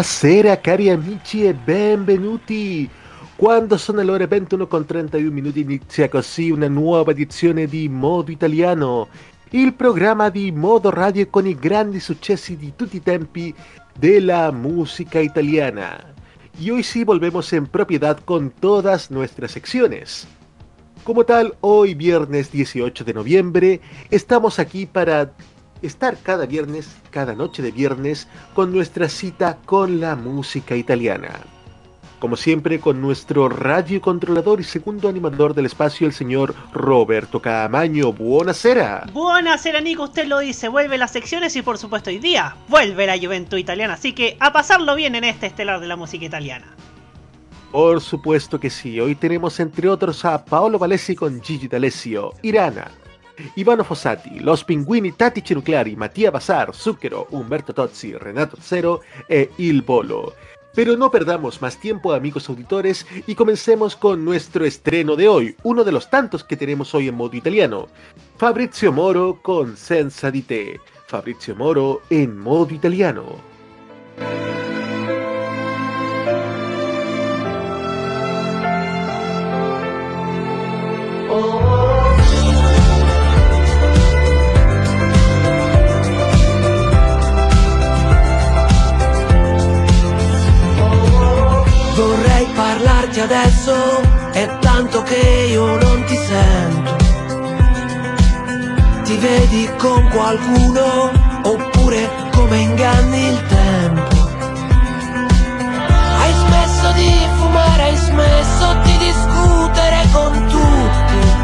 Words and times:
Buonasera 0.00 0.58
cari 0.62 0.88
amici 0.88 1.44
e 1.44 1.52
benvenuti! 1.52 2.88
Quando 3.36 3.76
sono 3.76 4.00
le 4.00 4.10
ore 4.10 4.26
21 4.26 4.66
con 4.66 4.86
31 4.86 5.30
minuti 5.30 5.60
inizia 5.60 6.08
così 6.08 6.50
una 6.50 6.68
nuova 6.68 7.10
edizione 7.10 7.66
di 7.66 7.86
Modo 7.90 8.30
Italiano, 8.30 9.08
il 9.50 9.74
programma 9.74 10.30
di 10.30 10.52
Modo 10.52 10.88
Radio 10.88 11.28
con 11.28 11.46
i 11.46 11.54
grandi 11.54 12.00
successi 12.00 12.56
di 12.56 12.72
tutti 12.76 12.96
i 12.96 13.02
tempi 13.02 13.54
della 13.94 14.50
música 14.52 15.20
italiana. 15.20 16.14
Y 16.58 16.70
hoy 16.70 16.82
sí 16.82 17.04
volvemos 17.04 17.52
en 17.52 17.66
propiedad 17.66 18.18
con 18.24 18.52
todas 18.58 19.10
nuestras 19.10 19.50
secciones. 19.50 20.26
Como 21.04 21.24
tal, 21.24 21.56
hoy 21.60 21.92
viernes 21.92 22.50
18 22.50 23.04
de 23.04 23.12
noviembre, 23.12 23.80
estamos 24.10 24.58
aquí 24.58 24.86
para 24.86 25.32
estar 25.82 26.16
cada 26.22 26.46
viernes, 26.46 26.96
cada 27.10 27.34
noche 27.34 27.62
de 27.62 27.72
viernes, 27.72 28.28
con 28.54 28.72
nuestra 28.72 29.08
cita 29.08 29.58
con 29.64 30.00
la 30.00 30.16
música 30.16 30.76
italiana. 30.76 31.40
Como 32.20 32.36
siempre, 32.36 32.80
con 32.80 33.00
nuestro 33.00 33.48
radio 33.48 34.02
controlador 34.02 34.60
y 34.60 34.64
segundo 34.64 35.08
animador 35.08 35.54
del 35.54 35.64
espacio, 35.64 36.06
el 36.06 36.12
señor 36.12 36.54
Roberto 36.70 37.40
Camaño. 37.40 38.12
Buonasera. 38.12 39.06
Buonasera, 39.10 39.80
Nico. 39.80 40.02
Usted 40.02 40.26
lo 40.26 40.40
dice. 40.40 40.68
Vuelve 40.68 40.98
las 40.98 41.12
secciones 41.12 41.56
y, 41.56 41.62
por 41.62 41.78
supuesto, 41.78 42.10
hoy 42.10 42.18
día 42.18 42.56
vuelve 42.68 43.06
la 43.06 43.18
Juventud 43.18 43.56
Italiana. 43.56 43.94
Así 43.94 44.12
que 44.12 44.36
a 44.38 44.52
pasarlo 44.52 44.94
bien 44.96 45.14
en 45.14 45.24
este 45.24 45.46
estelar 45.46 45.80
de 45.80 45.86
la 45.86 45.96
música 45.96 46.26
italiana. 46.26 46.66
Por 47.72 48.02
supuesto 48.02 48.60
que 48.60 48.68
sí. 48.68 49.00
Hoy 49.00 49.14
tenemos, 49.14 49.58
entre 49.58 49.88
otros, 49.88 50.22
a 50.26 50.44
Paolo 50.44 50.78
Valesi 50.78 51.14
con 51.14 51.40
Gigi 51.40 51.68
D'Alessio, 51.68 52.34
Irana, 52.42 52.90
Ivano 53.54 53.84
Fossati, 53.84 54.40
Los 54.40 54.64
Pinguini 54.64 55.12
Tattici 55.12 55.54
Nucleari, 55.54 55.96
Mattia 55.96 56.30
Bazar, 56.30 56.74
Zucchero, 56.74 57.26
Umberto 57.30 57.72
Tozzi, 57.72 58.16
Renato 58.16 58.56
Zero 58.60 59.02
e 59.26 59.50
Il 59.56 59.82
Bolo. 59.82 60.34
Pero 60.74 60.96
no 60.96 61.10
perdamos 61.10 61.60
más 61.60 61.78
tiempo 61.78 62.12
amigos 62.12 62.48
auditores 62.48 63.06
y 63.26 63.34
comencemos 63.34 63.96
con 63.96 64.24
nuestro 64.24 64.64
estreno 64.64 65.16
de 65.16 65.28
hoy, 65.28 65.56
uno 65.64 65.82
de 65.82 65.92
los 65.92 66.08
tantos 66.08 66.44
que 66.44 66.56
tenemos 66.56 66.94
hoy 66.94 67.08
en 67.08 67.16
modo 67.16 67.36
italiano. 67.36 67.88
Fabrizio 68.36 68.92
Moro 68.92 69.40
con 69.42 69.76
Senza 69.76 70.30
di 70.30 70.42
te. 70.42 70.80
Fabrizio 71.06 71.56
Moro 71.56 72.02
en 72.08 72.38
modo 72.38 72.72
italiano. 72.72 73.50
Parlarti 93.20 93.32
adesso, 93.32 94.00
è 94.32 94.48
tanto 94.60 95.02
che 95.02 95.48
io 95.50 95.78
non 95.78 96.04
ti 96.04 96.16
sento. 96.16 96.96
Ti 99.04 99.16
vedi 99.16 99.70
con 99.76 100.08
qualcuno 100.08 101.10
oppure 101.42 102.08
come 102.32 102.58
inganni 102.58 103.26
il 103.28 103.46
tempo. 103.46 104.28
Hai 106.18 106.32
smesso 106.32 106.92
di 106.92 107.12
fumare, 107.36 107.82
hai 107.82 107.96
smesso 107.96 108.74
di 108.84 108.98
discutere 108.98 110.08
con 110.12 110.46
tutti. 110.48 111.38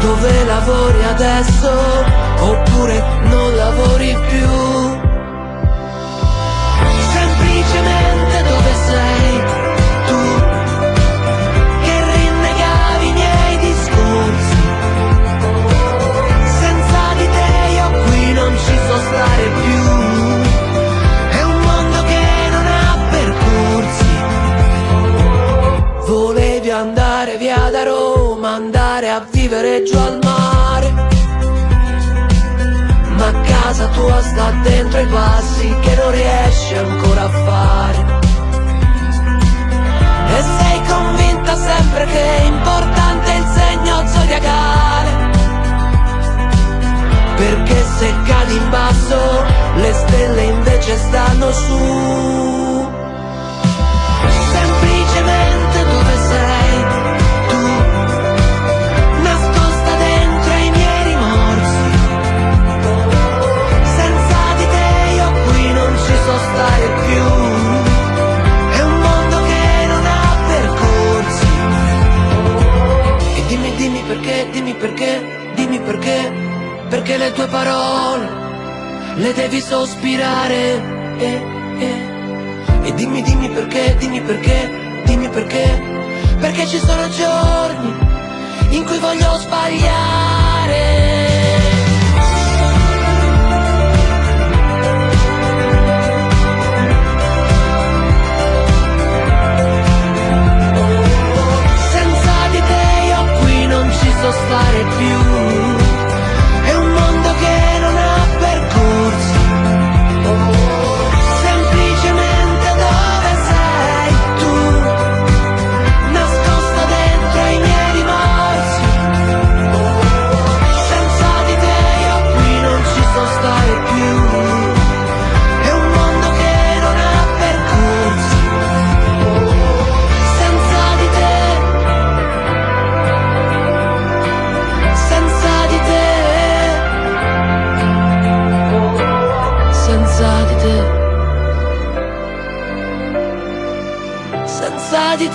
Dove 0.00 0.44
lavori 0.44 1.04
adesso 1.04 1.70
oppure 2.40 3.02
non 3.24 3.56
lavori 3.56 4.16
più? 4.28 4.79
Tua 34.00 34.22
sta 34.22 34.50
dentro 34.62 35.00
i 35.00 35.06
passi 35.06 35.76
che 35.80 35.94
non 35.94 36.10
riesci 36.10 36.74
ancora 36.74 37.24
a 37.24 37.28
fare. 37.28 38.18
E 40.36 40.42
sei 40.58 40.80
convinta 40.88 41.54
sempre 41.56 42.06
che 42.06 42.36
è 42.38 42.42
importante 42.44 43.32
il 43.32 43.46
segno 43.58 44.06
zodiacale. 44.06 45.28
Perché 47.36 47.84
se 47.98 48.14
cadi 48.24 48.56
in 48.56 48.70
basso, 48.70 49.44
le 49.76 49.92
stelle 49.92 50.42
invece 50.44 50.96
stanno 50.96 51.52
su. 51.52 52.69
Perché, 74.30 74.50
dimmi 74.52 74.74
perché, 74.74 75.52
dimmi 75.56 75.80
perché, 75.80 76.32
perché 76.88 77.16
le 77.16 77.32
tue 77.32 77.46
parole 77.48 78.28
le 79.16 79.32
devi 79.32 79.60
sospirare. 79.60 80.80
eh, 81.18 81.42
eh. 81.78 82.08
E 82.82 82.94
dimmi, 82.94 83.22
dimmi 83.22 83.50
perché, 83.50 83.96
dimmi 83.98 84.20
perché, 84.20 85.02
dimmi 85.04 85.28
perché, 85.28 85.82
perché 86.38 86.66
ci 86.66 86.78
sono 86.78 87.08
giorni 87.10 87.92
in 88.70 88.84
cui 88.84 88.98
voglio 88.98 89.36
sbagliare. 89.38 91.29
you 104.98 105.29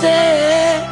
te. 0.00 0.86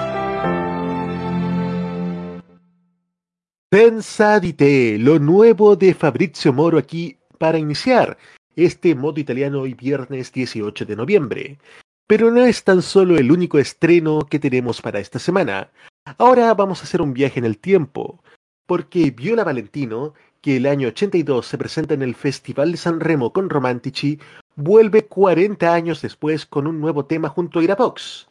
Senza 3.71 4.39
di 4.39 4.53
te, 4.53 4.99
lo 4.99 5.19
nuevo 5.19 5.77
de 5.77 5.95
Fabrizio 5.95 6.53
Moro 6.53 6.79
aquí 6.79 7.19
para 7.39 7.59
iniciar 7.59 8.17
este 8.57 8.95
modo 8.95 9.19
italiano 9.21 9.63
hoy 9.63 9.75
viernes 9.75 10.33
18 10.33 10.85
de 10.85 10.97
noviembre. 10.97 11.59
Pero 12.07 12.31
no 12.31 12.45
es 12.45 12.63
tan 12.65 12.83
solo 12.83 13.17
el 13.17 13.33
único 13.33 13.59
estreno 13.59 14.21
que 14.31 14.39
tenemos 14.39 14.81
para 14.81 15.01
esta 15.01 15.19
semana. 15.19 15.71
Ahora 16.19 16.53
vamos 16.55 16.81
a 16.81 16.85
hacer 16.85 17.01
un 17.01 17.15
viaje 17.15 17.39
en 17.39 17.47
el 17.47 17.59
tiempo, 17.59 18.23
porque 18.67 19.11
Viola 19.11 19.43
Valentino, 19.43 20.13
que 20.43 20.59
el 20.59 20.67
año 20.67 20.89
82 20.89 21.47
se 21.47 21.59
presenta 21.59 21.95
en 21.95 22.03
el 22.03 22.15
Festival 22.15 22.73
de 22.73 22.77
San 22.77 23.01
Remo 23.01 23.33
con 23.33 23.49
Romantici, 23.49 24.21
vuelve 24.55 25.07
40 25.07 25.73
años 25.73 26.03
después 26.03 26.45
con 26.45 26.67
un 26.67 26.79
nuevo 26.81 27.07
tema 27.07 27.31
junto 27.31 27.59
a 27.59 27.65
Irabox. 27.65 28.29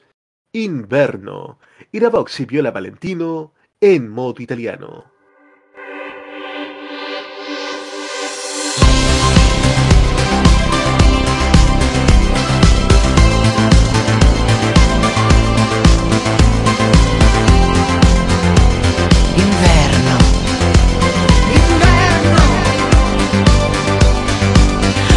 Inverno. 0.56 1.58
Irabox 1.92 2.42
y 2.42 2.46
Viola 2.46 2.70
Valentino 2.70 3.54
en 3.82 4.08
modo 4.08 4.40
italiano. 4.40 5.12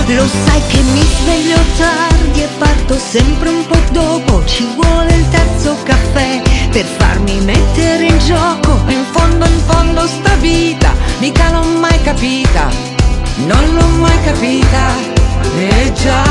Lo 0.08 0.26
sai 0.26 0.62
che 0.68 0.82
mi 0.94 1.02
sveglio 1.02 1.58
tardi 1.76 2.15
parto 2.86 2.98
sempre 2.98 3.48
un 3.48 3.66
po' 3.66 3.78
dopo 3.90 4.44
Ci 4.44 4.64
vuole 4.76 5.12
il 5.14 5.28
terzo 5.28 5.76
caffè 5.82 6.40
per 6.70 6.84
farmi 6.84 7.40
mettere 7.40 8.04
in 8.04 8.18
gioco. 8.18 8.80
In 8.88 9.04
fondo, 9.10 9.44
in 9.46 9.60
fondo 9.66 10.06
sta 10.06 10.34
vita, 10.36 10.92
mica 11.18 11.50
l'ho 11.50 11.64
mai 11.78 12.00
capita. 12.02 12.68
Non 13.46 13.74
l'ho 13.74 13.86
mai 13.98 14.22
capita, 14.24 14.94
e 15.58 15.92
già 15.94 16.24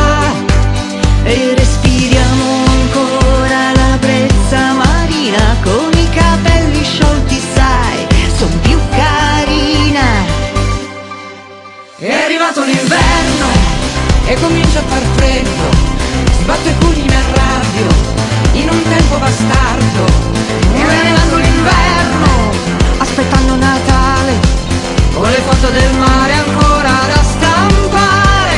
E 1.23 1.53
respiriamo 1.55 2.65
ancora 2.67 3.71
la 3.73 3.97
brezza 3.99 4.73
marina 4.73 5.55
Con 5.61 5.91
i 5.93 6.09
capelli 6.09 6.83
sciolti 6.83 7.41
sai, 7.53 8.07
son 8.35 8.59
più 8.61 8.79
carina 8.89 10.25
È 11.97 12.11
arrivato 12.11 12.63
l'inverno 12.63 13.47
e 14.27 14.33
comincia 14.39 14.79
a 14.79 14.83
far 14.83 15.03
freddo 15.15 16.04
Sbatto 16.45 16.69
i 16.69 16.73
pugni 16.73 17.01
mi 17.01 17.15
arrabbio 17.15 17.87
in 18.51 18.69
un 18.69 18.83
tempo 18.83 19.17
bastardo 19.17 20.05
arrivato 20.75 21.37
l'inverno 21.37 22.51
Aspettando 22.99 23.55
Natale 23.55 24.33
Con 25.11 25.27
le 25.27 25.41
foto 25.41 25.71
del 25.71 25.91
mare 25.97 26.33
ancora 26.33 26.91
da 27.07 27.23
stampare. 27.23 28.57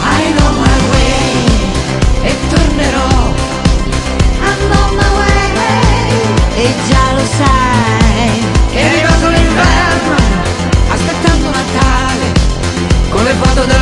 I 0.00 0.32
know 0.36 0.52
my 0.56 0.78
way 0.90 1.44
E 2.22 2.36
tornerò. 2.48 3.34
I 4.40 4.54
know 4.70 4.94
my 4.94 5.10
way 5.18 6.64
E 6.64 6.74
già 6.88 7.12
lo 7.12 7.24
sai. 7.36 8.42
È 8.70 8.86
arrivato 8.86 9.28
l'inverno 9.28 10.16
Aspettando 10.88 11.50
Natale 11.50 12.32
Con 13.10 13.22
le 13.22 13.34
foto 13.38 13.64
del 13.66 13.75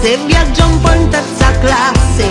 classe 0.00 0.16
Viaggia 0.26 0.64
un 0.64 0.80
po' 0.80 0.92
in 0.92 1.08
terza 1.08 1.58
classe 1.60 2.28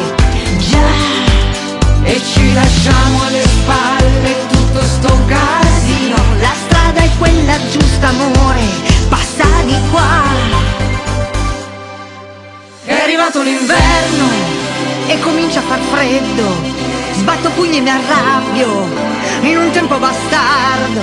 Già. 0.57 2.03
E 2.03 2.21
ci 2.33 2.53
lasciamo 2.53 3.23
alle 3.23 3.43
spalle 3.43 4.35
tutto 4.49 4.81
sto 4.81 5.19
casino. 5.27 6.15
La 6.39 6.53
strada 6.65 7.01
è 7.01 7.09
quella 7.17 7.57
giusta 7.69 8.07
amore 8.07 8.61
Passa 9.07 9.45
di 9.65 9.75
qua. 9.91 10.23
È 12.85 12.93
arrivato 12.93 13.41
l'inverno. 13.43 14.27
E 15.07 15.19
comincia 15.19 15.59
a 15.59 15.63
far 15.63 15.79
freddo. 15.91 16.77
Sbatto 17.13 17.49
pugni 17.51 17.77
e 17.77 17.81
mi 17.81 17.89
arrabbio. 17.89 18.87
In 19.41 19.57
un 19.57 19.71
tempo 19.71 19.97
bastardo. 19.97 21.01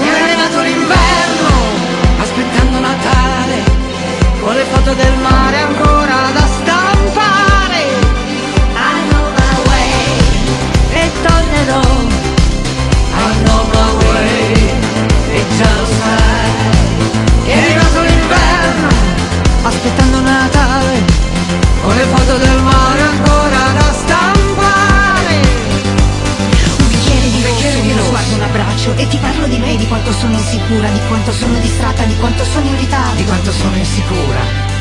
È 0.00 0.22
arrivato 0.22 0.60
l'inverno 0.60 1.48
Aspettando 2.18 2.78
Natale 2.78 3.93
Con 4.44 4.54
le 4.54 4.64
foto 4.64 4.92
del 4.92 5.16
mare 5.22 5.58
ancora 5.58 6.16
da 6.34 6.46
stampare. 6.56 7.82
I 8.74 9.08
know 9.08 9.26
my 9.38 9.56
way. 9.68 9.90
E 11.00 11.10
tornerò. 11.26 11.80
I 13.16 13.42
know 13.42 13.62
my 13.72 13.90
way. 14.04 14.52
E 15.30 15.44
già 15.56 15.70
lo 15.78 15.86
sai. 15.86 16.24
L'inverno 18.06 18.88
Aspettando 19.62 20.20
Natale, 20.20 21.02
Con 21.82 21.96
le 21.96 22.04
foto 22.04 22.36
del 22.36 22.60
mare 22.60 23.00
ancora 23.00 23.58
da 23.72 23.80
stampare 23.80 23.93
abbraccio 28.84 28.94
e 28.96 29.08
ti 29.08 29.16
parlo 29.16 29.46
di 29.46 29.58
me, 29.58 29.76
di 29.76 29.86
quanto 29.86 30.12
sono 30.12 30.32
insicura, 30.32 30.88
di 30.88 31.00
quanto 31.08 31.32
sono 31.32 31.58
distratta, 31.58 32.02
di 32.04 32.16
quanto 32.16 32.44
sono 32.44 32.66
irritata. 32.66 33.14
Di 33.14 33.24
quanto 33.24 33.52
sono 33.52 33.76
insicura. 33.76 34.72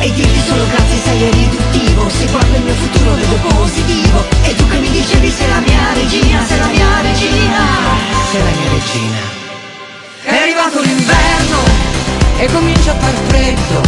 E 0.00 0.12
dirti 0.12 0.40
solo 0.46 0.66
grazie 0.66 0.98
sei 1.04 1.30
riduttivo. 1.30 2.08
Se 2.08 2.26
guardo 2.26 2.56
il 2.56 2.62
mio 2.62 2.74
futuro 2.74 3.14
vedo 3.14 3.34
positivo. 3.54 4.24
E 4.42 4.54
tu 4.56 4.66
che 4.68 4.78
mi 4.78 4.90
dicevi 4.90 5.30
sei 5.30 5.48
la 5.48 5.60
mia 5.60 5.92
regina, 5.94 6.44
sei 6.44 6.58
la 6.58 6.66
mia 6.66 7.00
regina. 7.02 7.62
Sei 8.30 8.42
la 8.42 8.50
mia 8.50 8.70
regina. 8.70 9.38
È 10.22 10.36
arrivato 10.36 10.80
l'inverno 10.82 11.58
E 12.36 12.46
comincia 12.52 12.92
a 12.92 12.94
far 12.96 13.14
freddo. 13.28 13.80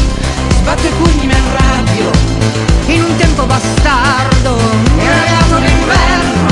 Sbatto 0.54 0.86
i 0.86 0.90
pugni 0.90 1.26
mi 1.26 1.34
arrabbio 1.34 2.10
In 2.86 3.02
un 3.02 3.16
tempo 3.16 3.44
bastardo. 3.44 4.56
È 4.96 5.06
arrivato 5.06 5.58
l'inverno 5.58 6.50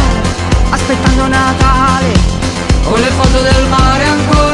Aspettando 0.70 1.28
Natale 1.28 2.39
Con 2.82 3.00
le 3.00 3.10
foto 3.10 3.42
del 3.42 3.68
mare 3.68 4.04
ancora 4.04 4.49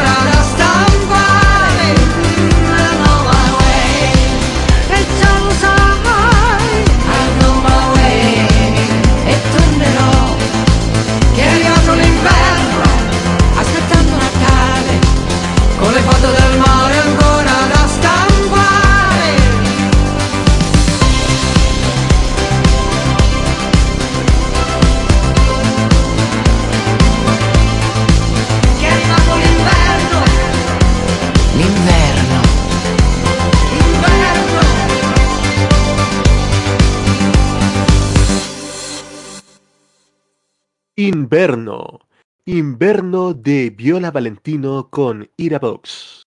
Inverno. 41.26 41.98
Inverno 42.44 43.34
de 43.34 43.70
Viola 43.70 44.12
Valentino 44.12 44.88
con 44.90 45.28
Irabox. 45.36 46.22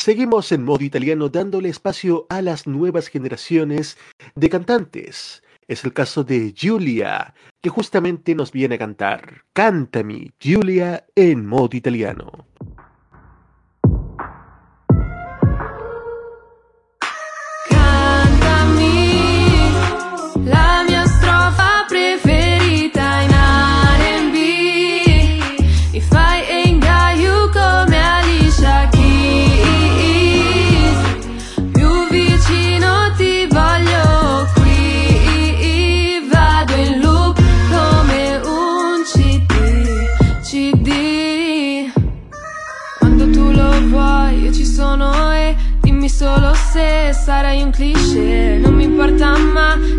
Seguimos 0.00 0.52
en 0.52 0.62
modo 0.62 0.84
italiano 0.84 1.28
dándole 1.28 1.68
espacio 1.68 2.26
a 2.28 2.40
las 2.40 2.68
nuevas 2.68 3.08
generaciones 3.08 3.98
de 4.36 4.48
cantantes. 4.48 5.42
Es 5.66 5.84
el 5.84 5.92
caso 5.92 6.22
de 6.22 6.52
Giulia, 6.52 7.34
que 7.60 7.68
justamente 7.68 8.36
nos 8.36 8.52
viene 8.52 8.76
a 8.76 8.78
cantar 8.78 9.42
Cántame, 9.54 10.30
Giulia, 10.38 11.04
en 11.16 11.44
modo 11.44 11.76
italiano. 11.76 12.46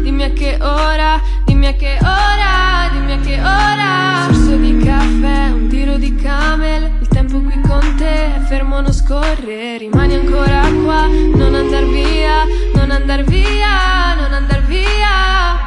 Dimmi 0.04 0.24
a 0.24 0.32
che 0.32 0.58
ora, 0.62 1.22
dimmi 1.46 1.68
a 1.68 1.74
che 1.74 1.98
ora, 2.02 2.90
dimmi 2.92 3.14
a 3.14 3.20
che 3.20 3.40
ora. 3.40 4.28
Sorso 4.32 4.56
di 4.56 4.78
caffè, 4.78 5.50
un 5.52 5.68
tiro 5.68 5.98
di 5.98 6.16
camel, 6.16 6.92
il 7.02 7.08
tempo 7.08 7.40
qui 7.42 7.60
con 7.62 7.96
te 7.98 8.36
è 8.36 8.40
fermo, 8.48 8.82
non 8.82 8.94
scorre, 8.94 9.78
rimani 9.78 10.16
ancora 10.16 10.62
qua, 10.84 11.08
non 11.08 11.56
andar 11.56 11.86
via, 11.86 12.46
non 12.74 12.92
andar 12.92 13.24
via, 13.24 14.16
non 14.16 14.34
andar 14.34 14.62
via. 14.66 15.63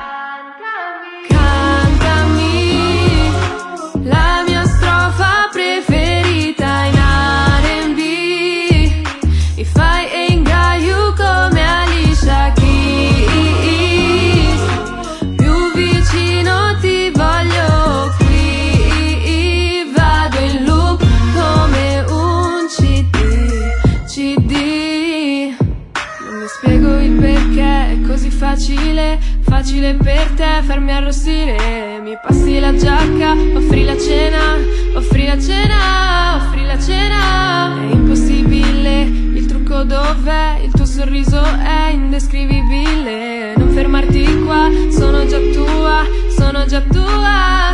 Facile, 29.66 29.94
per 29.94 30.30
te 30.36 30.62
farmi 30.62 30.92
arrossire. 30.92 31.98
Mi 32.00 32.16
passi 32.22 32.60
la 32.60 32.72
giacca, 32.72 33.32
offri 33.32 33.82
la 33.82 33.98
cena, 33.98 34.56
offri 34.94 35.26
la 35.26 35.36
cena, 35.40 36.36
offri 36.36 36.64
la 36.64 36.78
cena. 36.78 37.74
È 37.76 37.92
impossibile, 37.92 39.00
il 39.02 39.44
trucco 39.46 39.82
dov'è? 39.82 40.60
Il 40.62 40.70
tuo 40.70 40.84
sorriso 40.84 41.42
è 41.42 41.90
indescrivibile. 41.90 43.54
Non 43.56 43.70
fermarti 43.70 44.44
qua, 44.44 44.68
sono 44.88 45.26
già 45.26 45.38
tua, 45.52 46.04
sono 46.36 46.64
già 46.66 46.80
tua, 46.82 47.65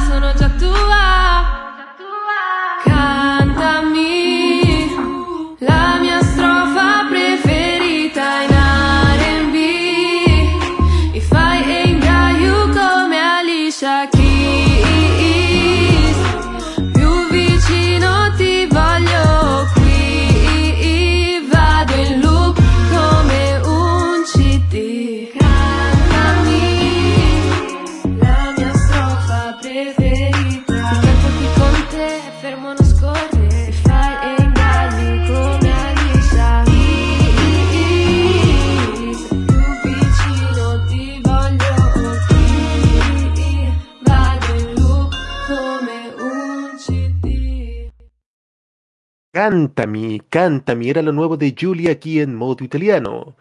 Cántame, 49.42 50.22
cántame 50.30 50.88
era 50.88 51.02
lo 51.02 51.11
nuevo 51.11 51.37
de 51.37 51.52
Julia 51.61 51.90
aquí 51.90 52.20
en 52.20 52.37
modo 52.37 52.62
italiano. 52.62 53.34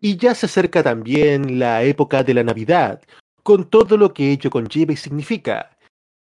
Y 0.00 0.16
ya 0.16 0.32
se 0.32 0.46
acerca 0.46 0.80
también 0.80 1.58
la 1.58 1.82
época 1.82 2.22
de 2.22 2.34
la 2.34 2.44
Navidad, 2.44 3.02
con 3.42 3.68
todo 3.68 3.96
lo 3.96 4.14
que 4.14 4.30
ello 4.30 4.48
conlleva 4.48 4.92
y 4.92 4.96
significa. 4.96 5.76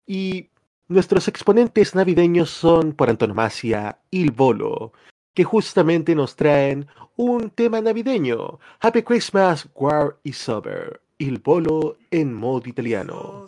Y 0.06 0.52
nuestros 0.90 1.28
exponentes 1.28 1.96
navideños 1.96 2.52
son 2.52 2.94
por 2.94 3.10
antonomasia 3.10 3.98
Il 4.12 4.30
Bolo, 4.30 4.94
que 5.34 5.44
justamente 5.44 6.14
nos 6.14 6.36
traen 6.36 6.86
un 7.16 7.50
tema 7.50 7.82
navideño. 7.82 8.60
Happy 8.80 9.02
Christmas, 9.02 9.68
War 9.74 10.18
is 10.24 10.48
Over. 10.48 11.02
Il 11.18 11.40
Bolo 11.40 11.98
en 12.12 12.32
modo 12.32 12.70
italiano. 12.70 13.48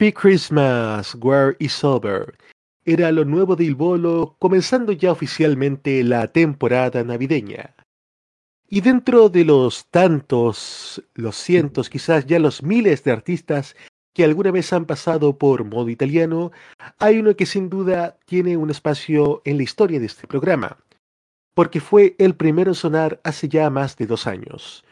Happy 0.00 0.12
Christmas, 0.12 1.14
War 1.16 1.56
is 1.58 1.84
Over. 1.84 2.34
Era 2.86 3.12
lo 3.12 3.26
nuevo 3.26 3.54
de 3.54 3.64
Il 3.64 3.74
Bolo, 3.74 4.34
comenzando 4.38 4.92
ya 4.92 5.12
oficialmente 5.12 6.02
la 6.02 6.26
temporada 6.28 7.04
navideña. 7.04 7.74
Y 8.66 8.80
dentro 8.80 9.28
de 9.28 9.44
los 9.44 9.90
tantos, 9.90 11.04
los 11.12 11.36
cientos, 11.36 11.90
quizás 11.90 12.24
ya 12.24 12.38
los 12.38 12.62
miles 12.62 13.04
de 13.04 13.12
artistas 13.12 13.76
que 14.14 14.24
alguna 14.24 14.50
vez 14.50 14.72
han 14.72 14.86
pasado 14.86 15.36
por 15.36 15.64
modo 15.64 15.90
italiano, 15.90 16.50
hay 16.98 17.18
uno 17.18 17.36
que 17.36 17.44
sin 17.44 17.68
duda 17.68 18.16
tiene 18.24 18.56
un 18.56 18.70
espacio 18.70 19.42
en 19.44 19.58
la 19.58 19.64
historia 19.64 20.00
de 20.00 20.06
este 20.06 20.26
programa, 20.26 20.78
porque 21.52 21.78
fue 21.78 22.16
el 22.16 22.34
primero 22.34 22.70
en 22.70 22.74
sonar 22.74 23.20
hace 23.22 23.50
ya 23.50 23.68
más 23.68 23.98
de 23.98 24.06
dos 24.06 24.26
años. 24.26 24.82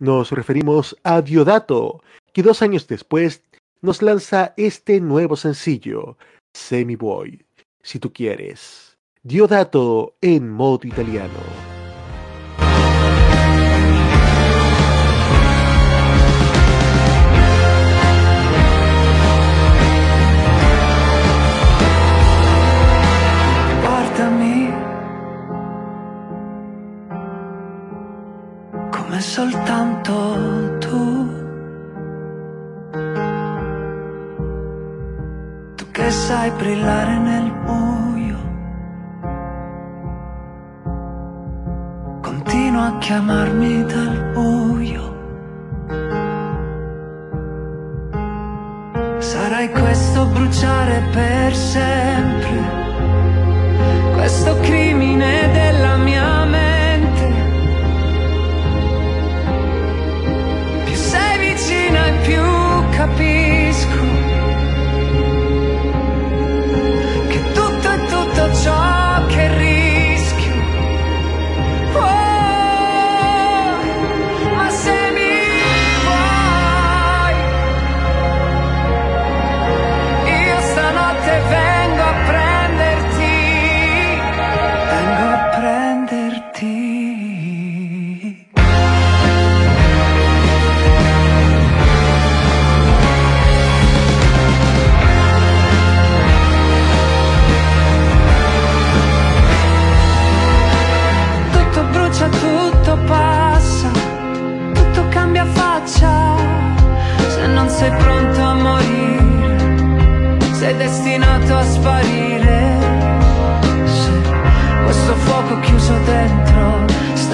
Nos 0.00 0.32
referimos 0.32 0.96
a 1.04 1.22
Diodato, 1.22 2.02
que 2.32 2.42
dos 2.42 2.62
años 2.62 2.88
después 2.88 3.42
nos 3.86 4.02
lanza 4.02 4.52
este 4.56 5.00
nuevo 5.00 5.36
sencillo, 5.36 6.18
Semi 6.52 6.96
Boy, 6.96 7.46
si 7.82 8.00
tú 8.00 8.12
quieres. 8.12 8.98
Diodato 9.22 10.16
en 10.20 10.50
modo 10.50 10.80
italiano. 10.88 11.76
soltanto 29.36 30.55
che 36.06 36.12
sai 36.12 36.50
brillare 36.52 37.18
nel 37.18 37.52
buio. 37.64 38.38
Continua 42.20 42.84
a 42.86 42.98
chiamarmi 42.98 43.82
dal 43.82 44.30
buio. 44.32 45.04
Sarai 49.18 49.68
questo 49.72 50.26
bruciare 50.26 51.02
per 51.10 51.52
sempre, 51.56 52.58
questo 54.14 54.56
crimine 54.60 55.50
della 55.50 55.96
mia 55.96 56.35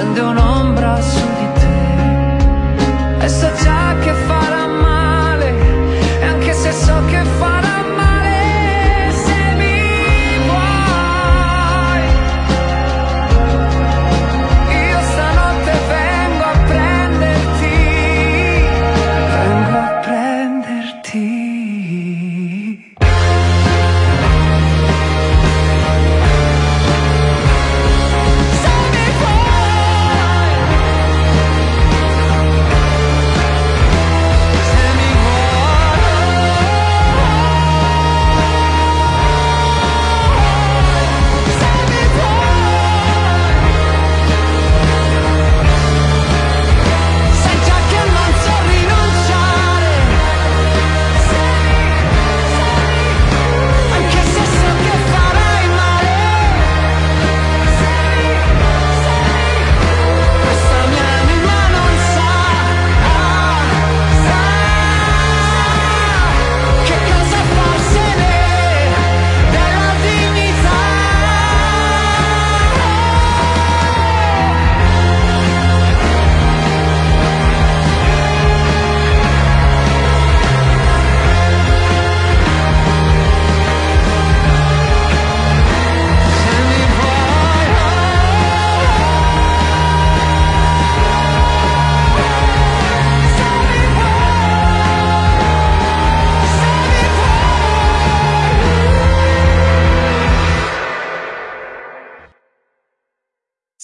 stende 0.02 0.20
un'ombra 0.20 1.00
su 1.00 1.20
di 1.20 1.31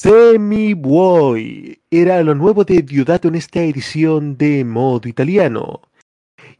Semi 0.09 0.73
Boy 0.73 1.83
era 1.90 2.23
lo 2.23 2.35
nuevo 2.35 2.64
de 2.64 2.81
Diodato 2.81 3.29
en 3.29 3.35
esta 3.35 3.61
edición 3.61 4.38
de 4.38 4.64
modo 4.64 5.07
italiano. 5.07 5.83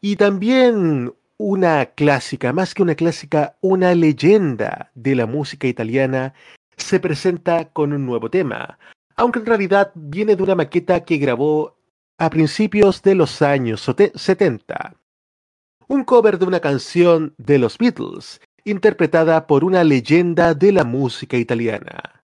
Y 0.03 0.17
también 0.17 1.15
una 1.39 1.87
clásica, 1.87 2.53
más 2.53 2.75
que 2.75 2.83
una 2.83 2.95
clásica, 2.95 3.57
una 3.63 3.95
leyenda 3.95 4.91
de 4.95 5.15
la 5.15 5.25
música 5.25 5.67
italiana 5.67 6.35
se 6.77 7.01
presenta 7.01 7.71
con 7.71 7.95
un 7.95 8.05
nuevo 8.05 8.29
tema, 8.29 8.79
aunque 9.17 9.39
en 9.39 9.47
realidad 9.47 9.93
viene 9.95 10.37
de 10.37 10.43
una 10.43 10.55
maqueta 10.55 11.07
que 11.07 11.17
grabó 11.17 11.79
a 12.19 12.29
principios 12.29 13.01
de 13.01 13.15
los 13.15 13.41
años 13.41 13.91
70. 14.15 14.95
Un 15.87 16.05
cover 16.05 16.39
de 16.39 16.45
una 16.45 16.61
canción 16.61 17.33
de 17.39 17.57
los 17.57 17.79
Beatles, 17.79 18.43
interpretada 18.65 19.47
por 19.47 19.65
una 19.65 19.85
leyenda 19.85 20.53
de 20.53 20.71
la 20.71 20.85
música 20.85 21.39
italiana. 21.39 22.18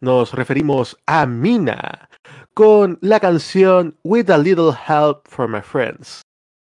Nos 0.00 0.32
referimos 0.32 0.96
a 1.06 1.26
Mina, 1.26 2.08
con 2.54 2.98
la 3.00 3.20
canción 3.20 3.96
With 4.04 4.30
a 4.30 4.38
Little 4.38 4.72
Help 4.88 5.26
from 5.28 5.52
My 5.52 5.60
Friends, 5.60 6.22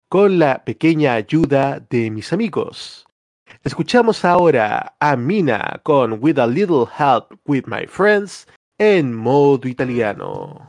con 0.10 0.40
la 0.40 0.64
pequeña 0.64 1.14
ayuda 1.14 1.80
de 1.90 2.10
mis 2.12 2.32
amigos. 2.34 3.06
Escuchamos 3.64 4.24
ahora 4.26 4.96
a 5.00 5.16
Mina 5.16 5.80
con 5.84 6.20
With 6.22 6.40
a 6.40 6.48
Little 6.48 6.86
Help 6.98 7.34
with 7.46 7.66
My 7.68 7.88
Friends 7.88 8.48
en 8.78 9.14
modo 9.14 9.68
italiano. 9.68 10.68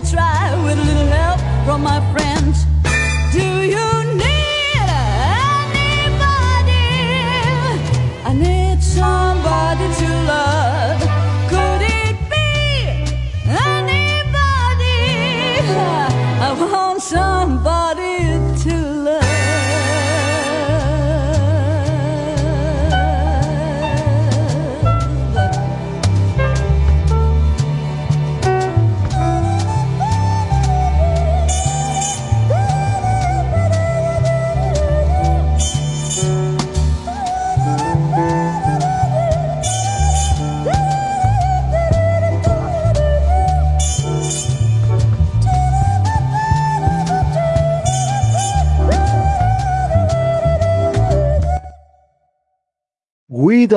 Try 0.00 0.54
with 0.64 0.78
a 0.78 0.84
little 0.84 1.06
help 1.08 1.40
from 1.66 1.82
my 1.82 2.00
friends. 2.12 2.27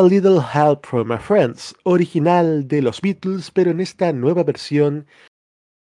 A 0.02 0.04
Little 0.04 0.42
Help 0.42 0.88
from 0.88 1.10
My 1.10 1.20
Friends, 1.20 1.76
original 1.84 2.68
de 2.68 2.82
los 2.82 3.02
Beatles, 3.02 3.52
pero 3.52 3.70
en 3.70 3.80
esta 3.80 4.12
nueva 4.12 4.44
versión 4.44 5.06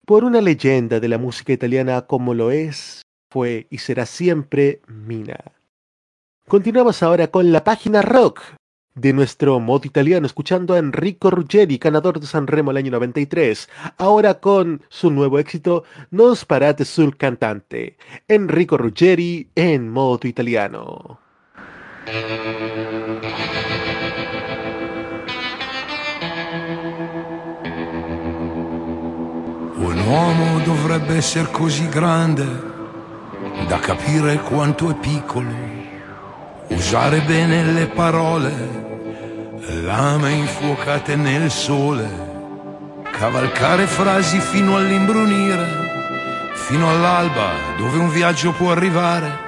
por 0.06 0.26
una 0.26 0.42
leyenda 0.42 1.00
de 1.00 1.08
la 1.08 1.18
música 1.18 1.54
italiana 1.54 2.02
como 2.02 2.34
lo 2.34 2.52
es, 2.52 3.02
fue 3.32 3.68
y 3.70 3.78
será 3.78 4.06
siempre 4.06 4.82
Mina. 4.88 5.38
Continuamos 6.50 7.02
ahora 7.02 7.28
con 7.28 7.54
la 7.54 7.64
página 7.64 8.02
rock 8.02 8.42
de 8.94 9.14
nuestro 9.14 9.58
modo 9.62 9.86
italiano, 9.86 10.26
escuchando 10.26 10.74
a 10.74 10.80
Enrico 10.80 11.30
Ruggeri, 11.32 11.78
ganador 11.78 12.20
de 12.20 12.28
Sanremo 12.28 12.72
el 12.72 12.78
año 12.78 12.92
93, 12.92 13.70
ahora 13.98 14.42
con 14.42 14.84
su 14.90 15.12
nuevo 15.12 15.40
éxito 15.40 15.86
Non 16.12 16.36
sparate 16.36 16.84
sul 16.84 17.16
cantante. 17.16 17.96
Enrico 18.28 18.76
Ruggeri 18.76 19.50
en 19.56 19.90
modo 19.90 20.28
italiano. 20.28 21.22
Un 29.90 30.06
uomo 30.06 30.60
dovrebbe 30.60 31.16
essere 31.16 31.50
così 31.50 31.90
grande 31.90 32.46
da 33.68 33.80
capire 33.80 34.38
quanto 34.38 34.92
è 34.92 34.94
piccolo, 34.94 35.50
usare 36.68 37.22
bene 37.22 37.64
le 37.64 37.88
parole, 37.88 38.52
lame 39.82 40.32
infuocate 40.34 41.16
nel 41.16 41.50
sole, 41.50 42.08
cavalcare 43.10 43.88
frasi 43.88 44.40
fino 44.40 44.78
all'imbrunire, 44.78 46.52
fino 46.54 46.88
all'alba 46.88 47.50
dove 47.80 47.98
un 47.98 48.12
viaggio 48.12 48.52
può 48.52 48.70
arrivare, 48.70 49.40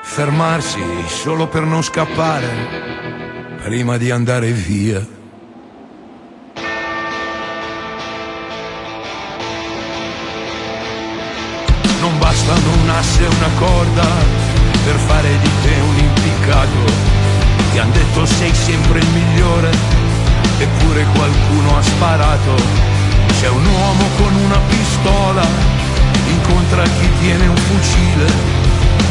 fermarsi 0.00 0.80
solo 1.06 1.48
per 1.48 1.64
non 1.64 1.82
scappare, 1.82 2.48
prima 3.62 3.98
di 3.98 4.10
andare 4.10 4.52
via. 4.52 5.20
Bastano 12.42 12.82
un 12.82 12.90
asse 12.90 13.22
e 13.22 13.26
una 13.26 13.50
corda 13.56 14.06
per 14.84 14.96
fare 14.96 15.28
di 15.28 15.50
te 15.62 15.74
un 15.80 15.96
impiccato. 15.96 17.10
Ti 17.70 17.78
han 17.78 17.92
detto 17.92 18.26
sei 18.26 18.52
sempre 18.52 18.98
il 18.98 19.06
migliore, 19.08 19.70
eppure 20.58 21.06
qualcuno 21.14 21.78
ha 21.78 21.82
sparato. 21.82 22.54
C'è 23.38 23.48
un 23.48 23.64
uomo 23.64 24.04
con 24.16 24.34
una 24.34 24.58
pistola, 24.68 25.46
incontra 26.28 26.82
chi 26.82 27.08
tiene 27.20 27.46
un 27.46 27.56
fucile. 27.56 28.26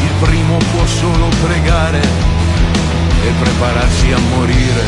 Il 0.02 0.12
primo 0.20 0.58
può 0.74 0.86
solo 0.86 1.28
pregare 1.42 2.00
e 2.00 3.30
prepararsi 3.40 4.12
a 4.12 4.18
morire. 4.36 4.84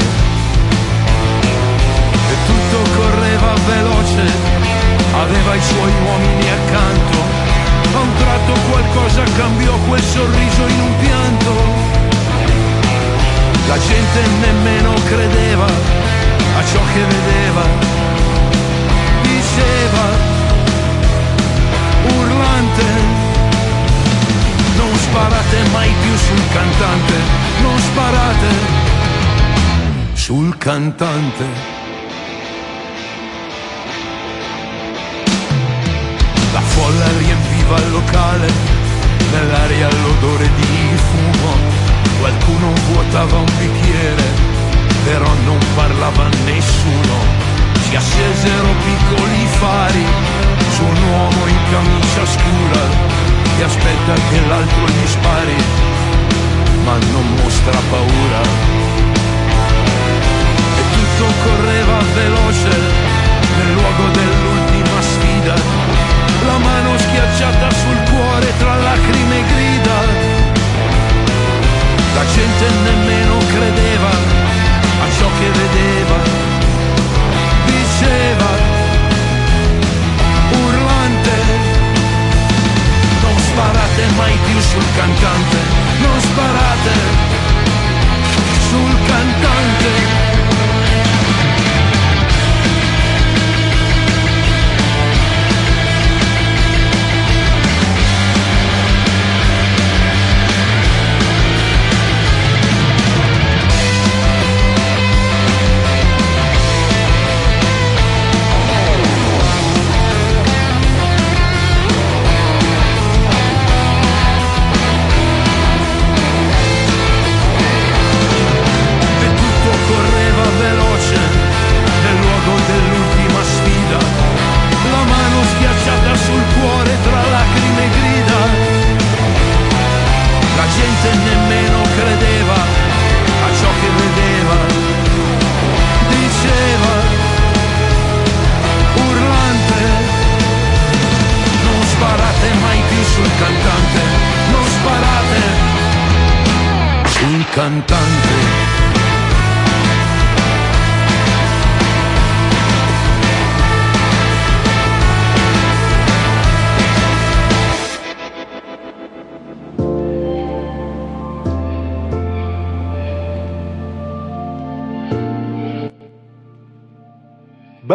E 2.31 2.35
tutto 2.47 2.91
correva 2.97 3.55
veloce, 3.67 4.33
aveva 5.15 5.55
i 5.55 5.63
suoi 5.63 5.93
uomini 6.05 6.51
accanto. 6.51 7.34
A 7.95 8.01
un 8.01 8.13
tratto 8.17 8.53
qualcosa 8.71 9.23
cambiò 9.37 9.77
quel 9.89 10.03
sorriso 10.03 10.67
in 10.67 10.81
un 10.81 10.99
pianto. 10.99 11.53
La 13.69 13.79
gente 13.79 14.21
nemmeno 14.41 14.93
credeva 15.07 15.67
a 15.67 16.65
ciò 16.65 16.81
che 16.93 17.05
vedeva, 17.05 17.63
diceva, 19.23 20.07
urlante, 22.17 22.85
non 24.77 24.95
sparate 24.97 25.63
mai 25.73 25.93
più 26.03 26.17
sul 26.17 26.43
cantante, 26.53 27.15
non 27.63 27.79
sparate 27.79 28.49
sul 30.15 30.57
cantante. 30.59 31.74
Riempiva 37.75 37.79
il 37.79 37.91
locale, 37.91 38.53
nell'aria 39.33 39.89
l'odore 40.03 40.49
di 40.55 40.97
fumo, 40.97 41.53
qualcuno 42.21 42.73
vuotava 42.93 43.39
un 43.39 43.53
bicchiere, 43.59 44.23
però 45.05 45.29
non 45.45 45.59
parlava 45.75 46.29
nessuno. 46.45 47.43
Si 47.89 47.97
accesero 47.97 48.69
piccoli 48.85 49.47
fari 49.59 50.05
su 50.75 50.85
un 50.85 51.03
uomo 51.11 51.47
in 51.47 51.59
camicia 51.71 52.27
scura 52.27 53.13
che 53.57 53.65
aspetta 53.65 54.15
che 54.31 54.41
l'altro 54.49 54.87
gli 54.87 55.07
spari, 55.07 55.57
ma 56.85 56.97
non 57.13 57.27
mostra 57.43 57.79
paura. 57.91 58.41
E 60.77 60.83
tutto 60.93 61.33
correva 61.45 61.99
veloce 62.15 62.71
nel 63.57 63.73
luogo 63.73 64.09
dell'ultima 64.13 65.01
la 66.47 66.59
mano 66.59 66.99
schiacciata 66.99 67.71
sul 67.71 67.99
cuore 68.11 68.53
tra 68.59 68.75
lacrime 68.77 69.39
e 69.39 69.45
grida. 69.53 69.99
La 72.15 72.25
gente 72.27 72.67
nemmeno 72.85 73.39
credeva 73.39 74.11
a 75.05 75.11
ciò 75.17 75.29
che 75.39 75.49
vedeva, 75.51 76.17
diceva, 77.67 78.51
urlante, 80.51 81.37
non 83.23 83.39
sparate 83.39 84.03
mai 84.17 84.39
più 84.45 84.61
sul 84.61 84.87
cantante, 84.97 85.57
non 86.01 86.21
sparate 86.21 86.93
sul 88.69 88.95
cantante. 89.07 90.24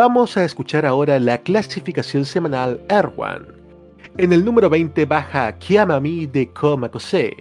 Vamos 0.09 0.37
a 0.37 0.43
escuchar 0.43 0.87
ahora 0.87 1.19
la 1.19 1.37
clasificación 1.37 2.25
semanal 2.25 2.81
Erwan. 2.89 3.45
En 4.17 4.33
el 4.33 4.43
número 4.43 4.67
20 4.67 5.05
baja 5.05 5.55
Chiamami 5.59 6.25
de 6.25 6.49
Coma 6.49 6.89
Cosé. 6.89 7.37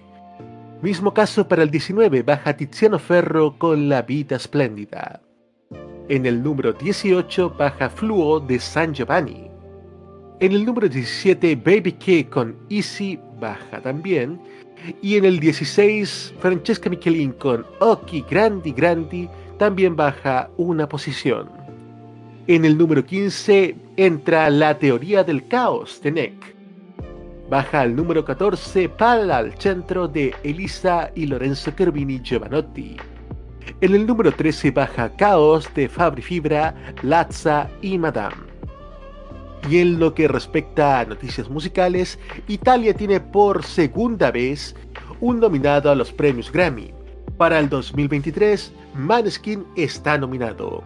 Mismo 0.83 1.15
caso 1.15 1.49
para 1.49 1.63
el 1.63 1.71
19 1.71 2.23
baja 2.23 2.55
Tiziano 2.55 2.99
Ferro 2.99 3.59
con 3.59 3.89
La 3.89 4.03
Vida 4.03 4.37
Espléndida. 4.37 5.23
En 6.11 6.27
el 6.27 6.43
número 6.43 6.75
18 6.75 7.55
baja 7.59 7.89
Fluo 7.89 8.39
de 8.39 8.61
San 8.61 8.93
Giovanni. 8.93 9.51
En 10.39 10.53
el 10.53 10.67
número 10.67 10.91
17 10.91 11.57
Baby 11.57 11.93
K 11.93 12.29
con 12.29 12.55
Easy 12.69 13.19
baja 13.41 13.81
también. 13.81 14.39
Y 15.01 15.17
en 15.17 15.25
el 15.25 15.41
16 15.41 16.35
Francesca 16.39 16.91
Michelin 16.91 17.33
con 17.33 17.65
Occhi 17.81 18.27
Grandi 18.29 18.73
Grandi 18.73 19.27
también 19.57 19.97
baja 19.97 20.51
una 20.59 20.87
posición. 20.87 21.58
En 22.49 22.65
el 22.65 22.79
número 22.79 23.05
15 23.05 23.77
entra 23.99 24.49
La 24.49 24.79
teoría 24.79 25.23
del 25.23 25.47
caos 25.49 26.01
de 26.01 26.11
Neck. 26.11 26.55
Baja 27.51 27.83
al 27.83 27.95
número 27.95 28.25
14 28.25 28.89
Pal 28.89 29.31
al 29.31 29.53
centro 29.61 30.09
de 30.09 30.35
Elisa 30.43 31.11
y 31.15 31.27
Lorenzo 31.27 31.77
Kervini 31.77 32.23
Giovanotti. 32.23 32.97
En 33.83 33.95
el 33.95 34.07
número 34.07 34.33
13 34.33 34.71
baja 34.71 35.15
Caos 35.15 35.69
de 35.75 35.91
Fabri 35.91 36.23
Fibra, 36.23 36.75
Lazza 37.03 37.69
y 37.83 37.99
Madame. 37.99 38.47
Y 39.69 39.81
en 39.81 40.01
lo 40.01 40.15
que 40.15 40.27
respecta 40.27 41.01
a 41.01 41.05
noticias 41.05 41.51
musicales, 41.51 42.19
Italia 42.49 42.95
tiene 42.95 43.21
por 43.21 43.63
segunda 43.63 44.31
vez 44.31 44.75
un 45.21 45.39
nominado 45.39 45.91
a 45.91 45.95
los 45.95 46.11
premios 46.11 46.51
Grammy. 46.51 46.95
Para 47.37 47.59
el 47.59 47.69
2023, 47.69 48.73
Maneskin 48.95 49.67
está 49.77 50.17
nominado. 50.17 50.83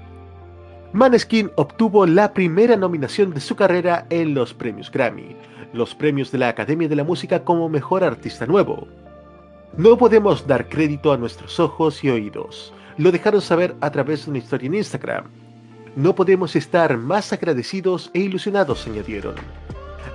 Maneskin 0.93 1.51
obtuvo 1.57 2.05
la 2.05 2.35
primera 2.35 2.77
nominación 2.77 3.33
de 3.33 3.41
su 3.41 3.57
carrera 3.57 4.05
en 4.11 4.35
los 4.35 4.53
premios 4.53 4.91
Grammy, 4.91 5.35
los 5.73 5.95
premios 5.95 6.31
de 6.31 6.37
la 6.37 6.49
Academia 6.49 6.87
de 6.87 6.97
la 6.97 7.03
Música 7.03 7.45
como 7.45 7.71
Mejor 7.71 8.05
Artista 8.05 8.47
Nuevo. 8.47 8.87
No 9.79 9.97
podemos 9.97 10.47
dar 10.47 10.69
crédito 10.69 11.11
a 11.11 11.17
nuestros 11.17 11.59
ojos 11.59 12.05
y 12.05 12.11
oídos, 12.11 12.75
lo 12.99 13.11
dejaron 13.11 13.41
saber 13.41 13.75
a 13.81 13.91
través 13.91 14.27
de 14.27 14.33
una 14.33 14.39
historia 14.41 14.67
en 14.67 14.75
Instagram. 14.75 15.25
No 15.97 16.15
podemos 16.15 16.57
estar 16.57 16.95
más 16.99 17.33
agradecidos 17.33 18.11
e 18.13 18.21
ilusionados, 18.21 18.87
añadieron. 18.87 19.37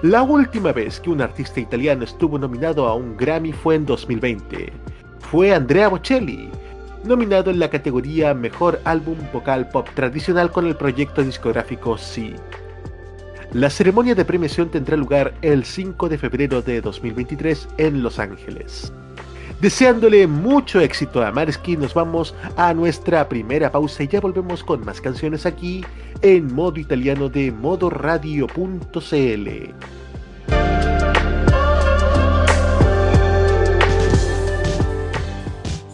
La 0.03 0.21
última 0.21 0.73
vez 0.73 0.99
que 0.99 1.09
un 1.09 1.21
artista 1.21 1.59
italiano 1.59 2.03
estuvo 2.03 2.37
nominado 2.37 2.85
a 2.85 2.93
un 2.93 3.17
Grammy 3.17 3.51
fue 3.51 3.75
en 3.75 3.85
2020. 3.87 4.71
Fue 5.21 5.55
Andrea 5.55 5.87
Bocelli, 5.87 6.51
nominado 7.03 7.51
en 7.51 7.59
la 7.59 7.69
categoría 7.69 8.33
Mejor 8.33 8.79
Álbum 8.83 9.17
Vocal 9.31 9.69
Pop 9.69 9.87
Tradicional 9.93 10.51
con 10.51 10.65
el 10.65 10.75
proyecto 10.75 11.23
discográfico 11.23 11.97
Sí. 11.97 12.33
La 13.53 13.69
ceremonia 13.69 14.13
de 14.13 14.25
premiación 14.25 14.69
tendrá 14.69 14.97
lugar 14.97 15.33
el 15.41 15.63
5 15.63 16.09
de 16.09 16.17
febrero 16.17 16.61
de 16.61 16.81
2023 16.81 17.67
en 17.77 18.03
Los 18.03 18.19
Ángeles. 18.19 18.91
Deseándole 19.61 20.27
mucho 20.27 20.79
éxito 20.79 21.23
a 21.23 21.31
Marsky, 21.31 21.77
nos 21.77 21.93
vamos 21.93 22.35
a 22.57 22.73
nuestra 22.73 23.27
primera 23.27 23.71
pausa 23.71 24.03
y 24.03 24.07
ya 24.07 24.19
volvemos 24.19 24.63
con 24.63 24.85
más 24.85 25.01
canciones 25.01 25.45
aquí 25.45 25.83
en 26.21 26.53
modo 26.53 26.79
italiano 26.79 27.29
de 27.29 27.51
modoradio.cl. 27.51 28.47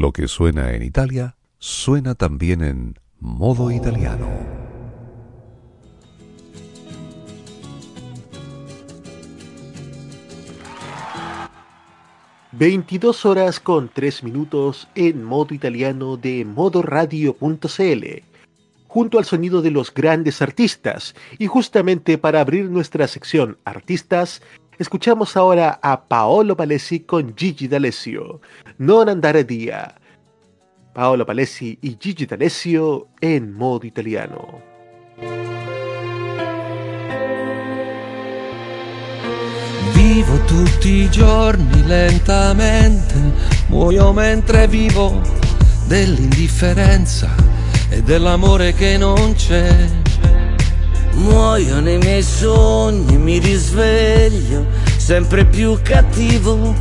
Lo 0.00 0.12
que 0.12 0.28
suena 0.28 0.72
en 0.72 0.82
Italia, 0.82 1.36
suena 1.58 2.14
también 2.14 2.62
en 2.62 2.98
modo 3.18 3.70
italiano. 3.70 4.26
...22 12.58 13.26
horas 13.26 13.60
con 13.60 13.90
3 13.92 14.24
minutos 14.24 14.88
en 14.94 15.22
modo 15.22 15.54
italiano 15.54 16.16
de 16.16 16.46
modoradio.cl... 16.46 18.04
...junto 18.88 19.18
al 19.18 19.24
sonido 19.26 19.60
de 19.60 19.70
los 19.70 19.92
grandes 19.92 20.40
artistas... 20.40 21.14
...y 21.38 21.46
justamente 21.46 22.16
para 22.16 22.40
abrir 22.40 22.70
nuestra 22.70 23.06
sección 23.06 23.58
Artistas... 23.66 24.40
Escuchamos 24.80 25.36
ahora 25.36 25.78
a 25.82 26.00
Paolo 26.08 26.56
Palesi 26.56 27.04
con 27.04 27.34
Gigi 27.36 27.68
D'Alessio, 27.68 28.40
Non 28.78 29.10
andare 29.10 29.44
dia. 29.44 29.94
Paolo 30.94 31.26
Palesi 31.26 31.76
y 31.82 31.98
Gigi 31.98 32.24
D'Alessio 32.24 33.08
en 33.20 33.52
modo 33.52 33.84
italiano. 33.84 34.62
Vivo 39.92 40.44
tutti 40.46 40.88
i 40.88 41.10
giorni 41.10 41.86
lentamente, 41.86 43.14
muoio 43.68 44.14
mentre 44.14 44.66
vivo 44.66 45.20
dell'indifferenza 45.88 47.28
e 47.90 48.02
dell'amore 48.02 48.72
che 48.72 48.96
non 48.96 49.34
c'è 49.34 50.08
Muoio 51.20 51.80
nei 51.80 51.98
miei 51.98 52.22
sogni, 52.22 53.18
mi 53.18 53.38
risveglio 53.38 54.64
sempre 54.96 55.44
più 55.44 55.76
cattivo, 55.82 56.74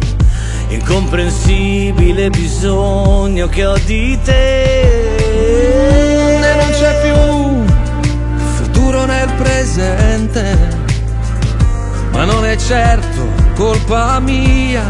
incomprensibile 0.69 2.30
bisogno 2.30 3.47
che 3.47 3.65
ho 3.65 3.78
di 3.86 4.17
te. 4.23 5.17
E 5.17 6.39
non 6.56 6.69
c'è 6.71 7.02
più 7.02 7.65
futuro 8.56 9.04
nel 9.06 9.30
presente, 9.34 10.58
ma 12.12 12.23
non 12.23 12.45
è 12.45 12.56
certo 12.56 13.28
colpa 13.56 14.19
mia. 14.19 14.89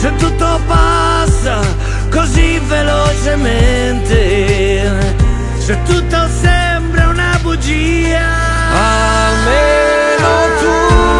Se 0.00 0.12
tutto 0.16 0.60
passa 0.66 1.60
così 2.10 2.58
velocemente 2.66 5.17
se 5.68 5.76
tutto 5.82 6.28
sembra 6.40 7.08
una 7.08 7.38
bugia. 7.42 8.26
Almeno 8.72 10.32
tu 10.60 11.17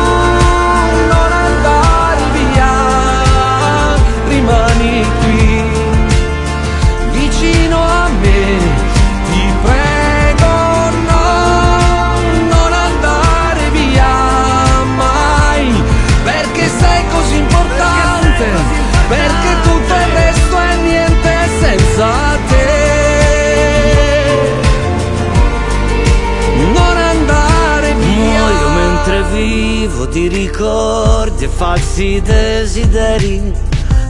ricordi 30.28 31.44
e 31.44 31.48
falsi 31.48 32.20
desideri 32.22 33.52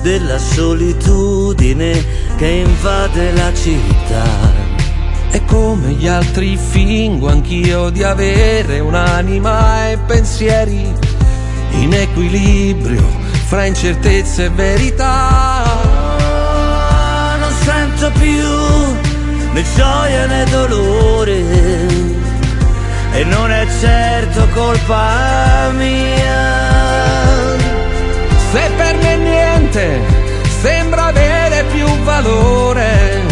della 0.02 0.38
solitudine 0.38 2.04
che 2.36 2.46
invade 2.46 3.32
la 3.32 3.52
città. 3.54 4.66
E 5.30 5.44
come 5.44 5.92
gli 5.92 6.06
altri 6.06 6.56
fingo 6.56 7.28
anch'io 7.28 7.90
di 7.90 8.02
avere 8.02 8.80
un'anima 8.80 9.90
e 9.90 9.98
pensieri 9.98 10.92
in 11.72 11.92
equilibrio 11.92 13.04
fra 13.46 13.64
incertezza 13.64 14.44
e 14.44 14.50
verità. 14.50 15.64
non 17.38 17.52
sento 17.62 18.10
più 18.18 19.52
né 19.52 19.64
gioia 19.74 20.26
né 20.26 20.44
dolore 20.50 21.97
e 23.18 23.24
non 23.24 23.50
è 23.50 23.66
certo 23.80 24.46
colpa 24.54 25.70
mia. 25.72 27.56
Se 28.52 28.70
per 28.76 28.96
me 29.02 29.16
niente 29.16 30.00
sembra 30.60 31.06
avere 31.06 31.64
più 31.72 31.86
valore, 32.04 33.22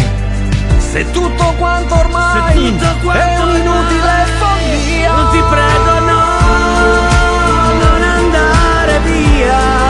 se 0.77 1.09
tutto 1.11 1.53
quanto 1.57 1.95
ormai 1.99 2.53
tutto 2.53 2.95
quanto 3.01 3.19
è 3.19 3.43
un'inutile 3.43 4.25
follia, 4.39 5.11
non 5.15 5.31
ti 5.31 5.43
prego 5.49 5.99
no, 5.99 6.25
non 7.79 8.01
andare 8.01 8.99
via. 9.05 9.86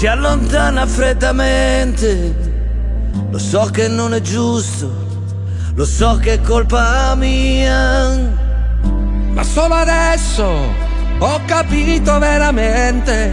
Si 0.00 0.06
allontana 0.06 0.86
freddamente. 0.86 2.34
Lo 3.30 3.36
so 3.36 3.68
che 3.70 3.86
non 3.86 4.14
è 4.14 4.22
giusto, 4.22 4.90
lo 5.74 5.84
so 5.84 6.16
che 6.16 6.32
è 6.32 6.40
colpa 6.40 7.14
mia. 7.16 8.16
Ma 9.34 9.42
solo 9.42 9.74
adesso 9.74 10.46
ho 11.18 11.40
capito 11.44 12.18
veramente 12.18 13.30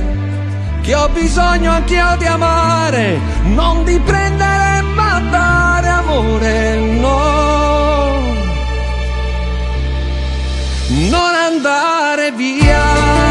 che 0.82 0.94
ho 0.94 1.08
bisogno 1.08 1.72
anch'io 1.72 2.18
di 2.18 2.26
amare, 2.26 3.18
non 3.44 3.86
di 3.86 3.98
prendere 4.02 4.82
ma 4.82 5.22
dare 5.22 5.88
amore, 5.88 6.80
no. 7.00 8.24
Non 10.90 11.34
andare 11.34 12.34
via. 12.34 13.27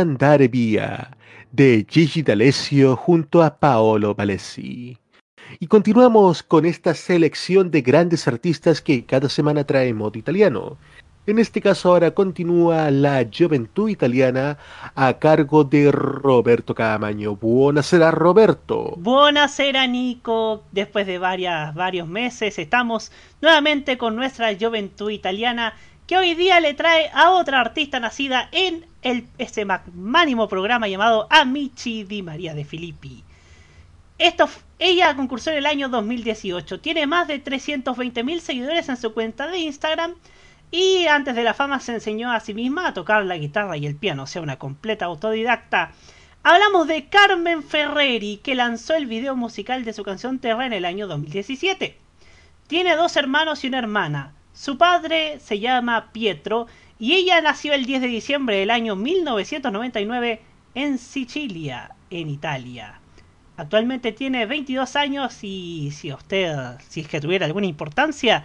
Andare 0.00 0.48
via 0.48 1.16
de 1.52 1.86
Gigi 1.88 2.22
D'Alessio 2.22 2.96
junto 2.96 3.42
a 3.42 3.58
Paolo 3.58 4.14
Palesi. 4.14 4.98
Y 5.60 5.66
continuamos 5.66 6.42
con 6.42 6.66
esta 6.66 6.94
selección 6.94 7.70
de 7.70 7.82
grandes 7.82 8.28
artistas 8.28 8.82
que 8.82 9.04
cada 9.04 9.28
semana 9.28 9.64
trae 9.64 9.94
modo 9.94 10.18
italiano. 10.18 10.76
En 11.28 11.38
este 11.38 11.60
caso 11.60 11.90
ahora 11.90 12.12
continúa 12.12 12.90
la 12.90 13.26
Juventud 13.30 13.90
Italiana 13.90 14.56
a 14.94 15.18
cargo 15.18 15.62
de 15.62 15.92
Roberto 15.92 16.74
Camaño. 16.74 17.36
Buonasera 17.36 18.10
Roberto. 18.10 18.94
Buonasera 18.96 19.86
Nico. 19.86 20.64
Después 20.72 21.06
de 21.06 21.18
varias, 21.18 21.74
varios 21.74 22.08
meses 22.08 22.58
estamos 22.58 23.12
nuevamente 23.42 23.98
con 23.98 24.16
nuestra 24.16 24.56
Juventud 24.58 25.10
Italiana 25.10 25.74
que 26.08 26.16
hoy 26.16 26.34
día 26.34 26.58
le 26.58 26.72
trae 26.72 27.10
a 27.12 27.32
otra 27.32 27.60
artista 27.60 28.00
nacida 28.00 28.48
en 28.50 28.86
el, 29.02 29.28
ese 29.36 29.66
magnánimo 29.66 30.48
programa 30.48 30.88
llamado 30.88 31.26
Amici 31.28 32.02
di 32.02 32.22
María 32.22 32.54
de 32.54 32.64
Filippi. 32.64 33.22
Esto, 34.16 34.48
ella 34.78 35.14
concursó 35.14 35.50
en 35.50 35.58
el 35.58 35.66
año 35.66 35.90
2018, 35.90 36.80
tiene 36.80 37.06
más 37.06 37.28
de 37.28 37.44
320.000 37.44 38.40
seguidores 38.40 38.88
en 38.88 38.96
su 38.96 39.12
cuenta 39.12 39.48
de 39.48 39.58
Instagram 39.58 40.14
y 40.70 41.06
antes 41.08 41.36
de 41.36 41.42
la 41.42 41.52
fama 41.52 41.78
se 41.78 41.92
enseñó 41.92 42.32
a 42.32 42.40
sí 42.40 42.54
misma 42.54 42.88
a 42.88 42.94
tocar 42.94 43.22
la 43.26 43.36
guitarra 43.36 43.76
y 43.76 43.84
el 43.84 43.94
piano, 43.94 44.22
o 44.22 44.26
sea, 44.26 44.40
una 44.40 44.58
completa 44.58 45.04
autodidacta. 45.04 45.92
Hablamos 46.42 46.86
de 46.86 47.10
Carmen 47.10 47.62
Ferreri, 47.62 48.38
que 48.38 48.54
lanzó 48.54 48.94
el 48.94 49.04
video 49.04 49.36
musical 49.36 49.84
de 49.84 49.92
su 49.92 50.04
canción 50.04 50.38
Terra 50.38 50.64
en 50.64 50.72
el 50.72 50.86
año 50.86 51.06
2017. 51.06 51.98
Tiene 52.66 52.96
dos 52.96 53.14
hermanos 53.18 53.62
y 53.62 53.68
una 53.68 53.78
hermana. 53.78 54.32
Su 54.58 54.76
padre 54.76 55.38
se 55.38 55.60
llama 55.60 56.10
Pietro 56.10 56.66
y 56.98 57.14
ella 57.14 57.40
nació 57.40 57.74
el 57.74 57.86
10 57.86 58.00
de 58.02 58.08
diciembre 58.08 58.56
del 58.56 58.72
año 58.72 58.96
1999 58.96 60.42
en 60.74 60.98
Sicilia, 60.98 61.94
en 62.10 62.28
Italia. 62.28 63.00
Actualmente 63.56 64.10
tiene 64.10 64.46
22 64.46 64.96
años 64.96 65.44
y 65.44 65.92
si 65.92 66.12
usted, 66.12 66.56
si 66.88 67.02
es 67.02 67.08
que 67.08 67.20
tuviera 67.20 67.46
alguna 67.46 67.66
importancia, 67.66 68.44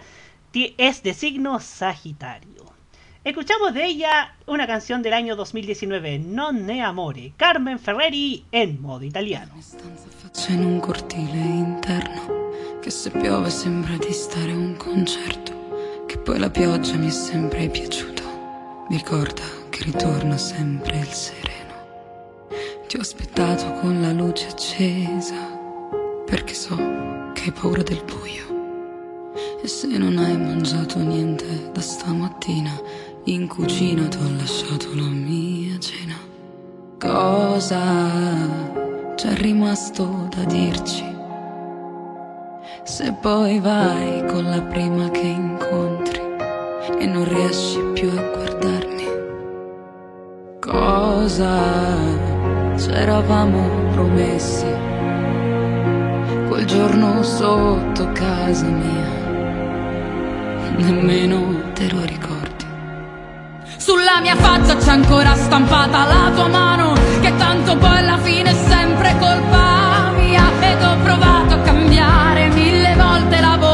es 0.78 1.02
de 1.02 1.14
signo 1.14 1.58
Sagitario. 1.58 2.72
Escuchamos 3.24 3.74
de 3.74 3.84
ella 3.84 4.36
una 4.46 4.68
canción 4.68 5.02
del 5.02 5.14
año 5.14 5.34
2019, 5.34 6.20
Non 6.20 6.64
ne 6.64 6.80
amore, 6.80 7.32
Carmen 7.36 7.80
Ferreri 7.80 8.44
en 8.52 8.80
modo 8.80 9.02
italiano. 9.02 9.52
un 10.50 10.80
cortile 10.80 11.38
interno 11.38 12.44
se 12.90 13.10
piove 13.10 13.50
sembra 13.50 13.98
un 14.52 14.76
che 16.06 16.18
poi 16.18 16.38
la 16.38 16.50
pioggia 16.50 16.96
mi 16.96 17.08
è 17.08 17.10
sempre 17.10 17.68
piaciuta. 17.68 18.22
Mi 18.88 18.96
ricorda 18.96 19.42
che 19.70 19.84
ritorna 19.84 20.36
sempre 20.36 20.98
il 20.98 21.08
sereno. 21.08 21.74
Ti 22.86 22.96
ho 22.96 23.00
aspettato 23.00 23.72
con 23.80 24.00
la 24.00 24.12
luce 24.12 24.48
accesa, 24.48 25.34
perché 26.26 26.54
so 26.54 26.76
che 27.32 27.42
hai 27.44 27.52
paura 27.52 27.82
del 27.82 28.02
buio. 28.04 28.42
E 29.62 29.66
se 29.66 29.86
non 29.86 30.18
hai 30.18 30.36
mangiato 30.36 30.98
niente 30.98 31.70
da 31.72 31.80
stamattina, 31.80 32.72
in 33.24 33.48
cucina 33.48 34.06
ti 34.08 34.18
ho 34.18 34.30
lasciato 34.36 34.94
la 34.94 35.08
mia 35.08 35.78
cena. 35.78 36.16
Cosa 36.98 37.80
c'è 39.14 39.34
rimasto 39.34 40.28
da 40.34 40.44
dirci? 40.44 41.13
Se 42.86 43.12
poi 43.12 43.60
vai 43.60 44.22
con 44.26 44.44
la 44.44 44.60
prima 44.60 45.08
che 45.08 45.20
incontri 45.20 46.20
e 46.98 47.06
non 47.06 47.26
riesci 47.26 47.80
più 47.94 48.10
a 48.10 48.20
guardarmi, 48.20 49.06
cosa 50.60 51.60
c'eravamo 52.76 53.90
promessi 53.92 54.66
quel 56.48 56.66
giorno 56.66 57.22
sotto 57.22 58.12
casa 58.12 58.66
mia? 58.66 59.22
nemmeno 60.76 61.72
te 61.72 61.90
lo 61.90 62.04
ricordi. 62.04 62.66
Sulla 63.78 64.20
mia 64.20 64.36
faccia 64.36 64.76
c'è 64.76 64.90
ancora 64.90 65.34
stampata 65.34 66.04
la 66.04 66.30
tua 66.34 66.48
mano, 66.48 66.92
che 67.20 67.34
tanto 67.36 67.76
poi 67.76 67.96
alla 67.98 68.18
fine 68.18 68.50
è 68.50 68.68
sempre 68.68 69.16
colpa 69.18 70.12
mia. 70.16 70.42
Ed 70.60 70.82
ho 70.82 70.96
provato 71.02 71.43
cambiare 71.94 72.48
mille 72.48 72.94
volte 72.96 73.40
lavoro, 73.40 73.73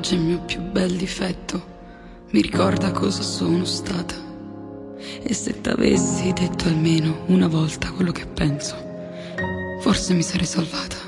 oggi 0.00 0.14
il 0.14 0.20
mio 0.22 0.40
più 0.40 0.62
bel 0.62 0.96
difetto. 0.96 1.62
Mi 2.30 2.40
ricorda 2.40 2.90
cosa 2.90 3.20
sono 3.20 3.66
stata. 3.66 4.14
E 5.22 5.34
se 5.34 5.60
t'avessi 5.60 6.32
detto 6.32 6.68
almeno 6.68 7.24
una 7.26 7.48
volta 7.48 7.92
quello 7.92 8.10
che 8.10 8.24
penso, 8.24 8.76
forse 9.82 10.14
mi 10.14 10.22
sarei 10.22 10.46
salvata. 10.46 10.99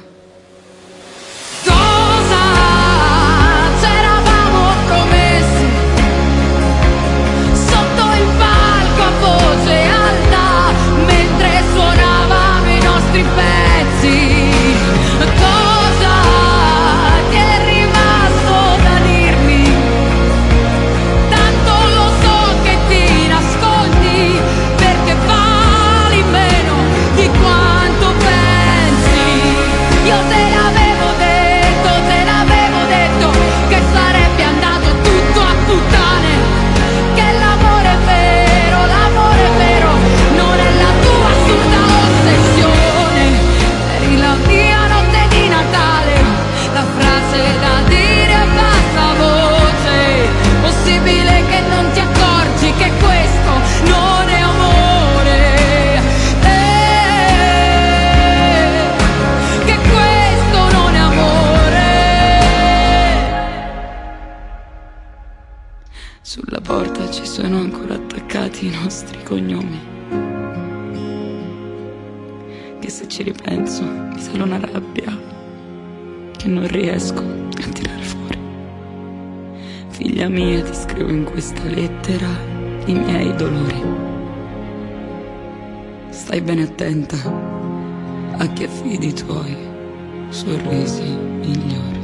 Stai 86.33 86.41
bene 86.41 86.63
attenta 86.63 87.17
a 88.39 88.47
chi 88.55 88.65
affidi 88.65 89.09
i 89.09 89.13
tuoi 89.13 89.55
sorrisi 90.31 91.03
migliori. 91.03 92.01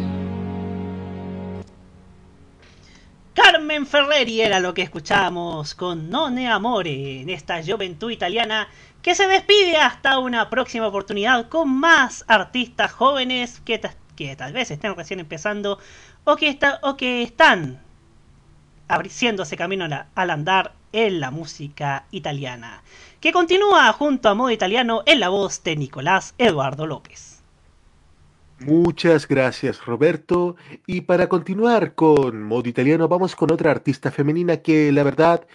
Carmen 3.33 3.87
Ferreri 3.87 4.43
era 4.43 4.61
lo 4.61 4.75
que 4.75 4.83
escuchábamos 4.83 5.75
con 5.75 6.11
None 6.11 6.47
Amore 6.47 7.23
en 7.23 7.31
esta 7.31 7.63
juventud 7.63 8.11
italiana 8.11 8.69
que 9.01 9.15
se 9.15 9.27
despide 9.27 9.79
hasta 9.79 10.19
una 10.19 10.51
próxima 10.51 10.89
oportunidad 10.89 11.49
con 11.49 11.71
más 11.71 12.27
artistas 12.29 12.93
jóvenes 12.93 13.61
que, 13.65 13.81
que 14.15 14.37
tal 14.37 14.53
vez 14.53 14.71
estén 14.71 14.95
recién 14.95 15.21
empezando 15.21 15.79
o 16.25 16.37
que, 16.37 16.51
está, 16.51 16.81
o 16.83 16.99
que 16.99 17.23
están 17.23 17.81
abriéndose 18.89 19.57
camino 19.57 19.87
al 20.15 20.31
andar 20.31 20.73
en 20.93 21.21
la 21.21 21.31
música 21.31 22.07
italiana, 22.11 22.83
que 23.21 23.33
continúa 23.33 23.93
junto 23.93 24.29
a 24.29 24.35
modo 24.35 24.51
italiano 24.51 25.03
en 25.07 25.21
la 25.21 25.29
voz 25.29 25.63
de 25.63 25.77
Nicolás 25.77 26.35
Eduardo 26.39 26.87
López. 26.87 27.43
Muchas 28.61 29.29
gracias 29.29 29.85
Roberto. 29.85 30.57
Y 30.87 31.03
para 31.03 31.29
continuar 31.29 31.95
con 31.95 32.43
modo 32.43 32.69
italiano 32.69 33.07
vamos 33.07 33.37
con 33.37 33.53
otra 33.53 33.71
artista 33.71 34.11
femenina 34.11 34.57
que 34.59 34.91
la 34.91 35.05
verdad 35.05 35.47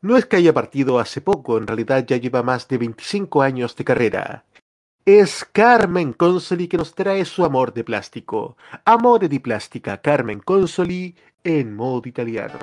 no 0.00 0.16
es 0.16 0.26
que 0.26 0.36
haya 0.36 0.54
partido 0.54 1.00
hace 1.00 1.20
poco, 1.20 1.58
en 1.58 1.66
realidad 1.66 2.04
ya 2.06 2.16
lleva 2.18 2.42
más 2.42 2.68
de 2.68 2.78
25 2.78 3.42
años 3.42 3.74
de 3.74 3.84
carrera. 3.84 4.44
Es 5.04 5.44
Carmen 5.44 6.12
Consoli 6.12 6.68
que 6.68 6.76
nos 6.76 6.94
trae 6.94 7.24
su 7.24 7.44
amor 7.44 7.72
de 7.72 7.82
plástico. 7.82 8.56
Amore 8.84 9.28
di 9.28 9.38
plástica, 9.38 10.00
Carmen 10.00 10.40
Consoli 10.40 11.16
en 11.46 11.76
modo 11.76 12.08
italiano. 12.08 12.58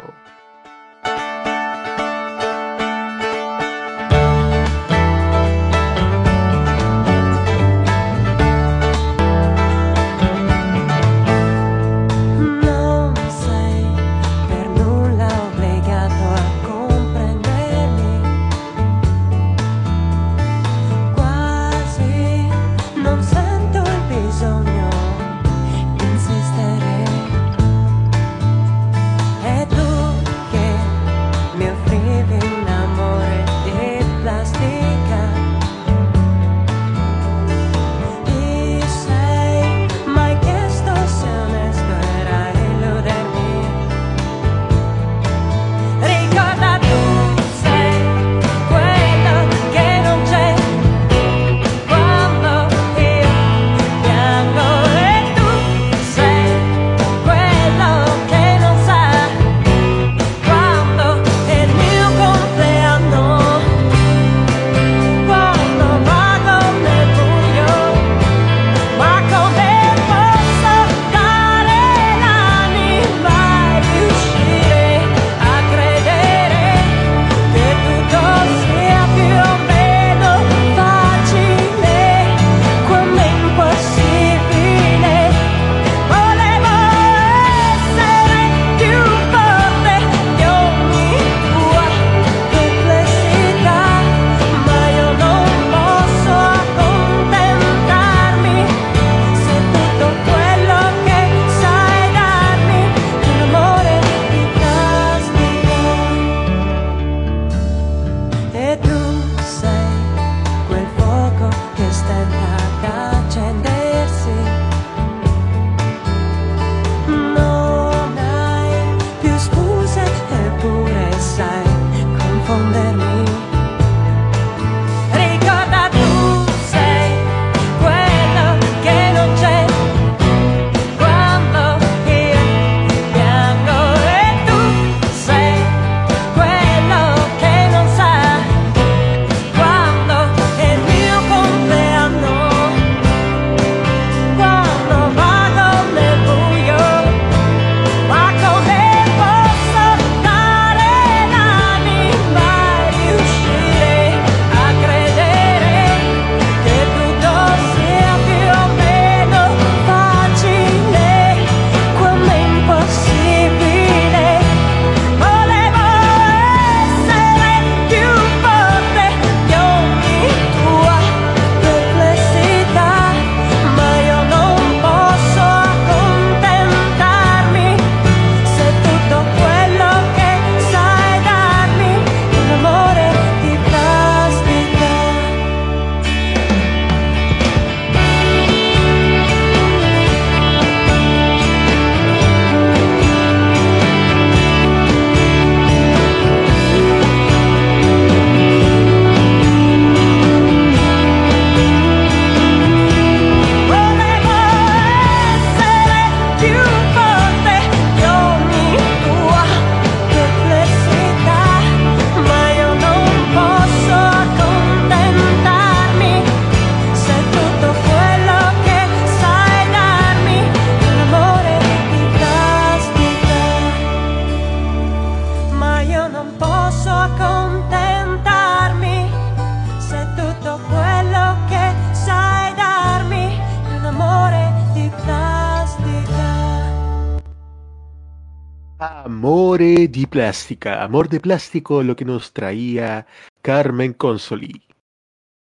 Plástica, 240.24 240.82
amor 240.82 241.10
de 241.10 241.20
plástico, 241.20 241.84
lo 241.84 241.98
que 241.98 242.06
nos 242.06 242.32
traía 242.32 243.06
Carmen 243.42 243.92
Consoli. 243.92 244.64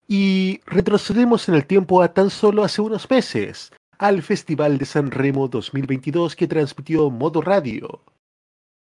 Y 0.08 0.62
retrocedemos 0.64 1.50
en 1.50 1.56
el 1.56 1.66
tiempo 1.66 2.00
a 2.00 2.14
tan 2.14 2.30
solo 2.30 2.64
hace 2.64 2.80
unos 2.80 3.10
meses, 3.10 3.74
al 3.98 4.22
Festival 4.22 4.78
de 4.78 4.86
San 4.86 5.10
Remo 5.10 5.48
2022 5.48 6.34
que 6.34 6.46
transmitió 6.46 7.10
Modo 7.10 7.42
Radio. 7.42 8.00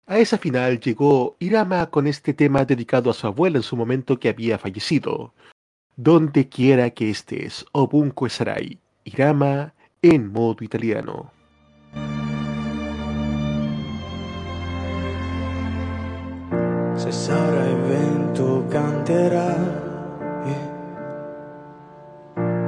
A 0.08 0.18
esa 0.20 0.38
final 0.38 0.80
llegó 0.80 1.36
Irama 1.40 1.88
con 1.88 2.08
este 2.08 2.34
tema 2.34 2.64
dedicado 2.64 3.10
a 3.10 3.14
su 3.14 3.28
abuela 3.28 3.58
en 3.58 3.64
su 3.64 3.76
momento 3.76 4.18
que 4.18 4.30
había 4.30 4.58
fallecido. 4.58 5.34
Donde 5.98 6.48
quiera 6.48 6.90
que 6.92 7.10
estés, 7.10 7.66
Obunco 7.74 8.30
Sarai, 8.30 8.80
Irama 9.04 9.74
en 10.02 10.32
modo 10.32 10.64
italiano. 10.64 11.35
Se 16.96 17.12
sarai 17.12 17.76
vento 17.88 18.64
canterai, 18.70 19.84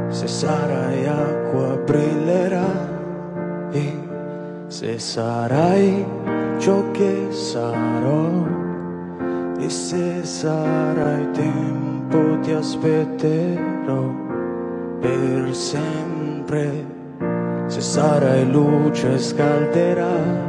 se 0.09 0.27
sarai 0.27 1.07
acqua 1.07 1.77
brillerai, 1.85 2.67
se 4.67 4.99
sarai 4.99 6.05
ciò 6.57 6.91
che 6.91 7.27
sarò 7.31 8.45
e 9.59 9.69
se 9.69 10.23
sarai 10.23 11.31
tempo 11.31 12.39
ti 12.41 12.51
aspetterò 12.51 14.13
per 14.99 15.55
sempre, 15.55 16.85
se 17.67 17.79
sarai 17.79 18.51
luce 18.51 19.17
scalderai. 19.17 20.47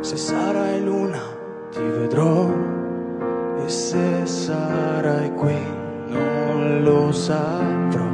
Se 0.00 0.16
sarai 0.16 0.80
luna 0.82 1.20
ti 1.70 1.80
vedrò 1.80 2.48
e 3.64 3.68
se 3.68 4.24
sarai 4.24 5.34
qui 5.34 5.56
non 6.06 6.82
lo 6.82 7.12
saprò. 7.12 8.06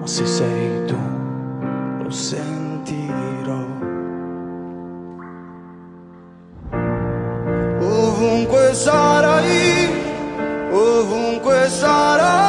Ma 0.00 0.06
se 0.06 0.26
sei 0.26 0.84
tu 0.84 0.98
lo 2.02 2.10
sentirò. 2.10 3.64
Ovunque 7.80 8.74
sarai, 8.74 9.88
ovunque 10.72 11.68
sarò, 11.68 12.41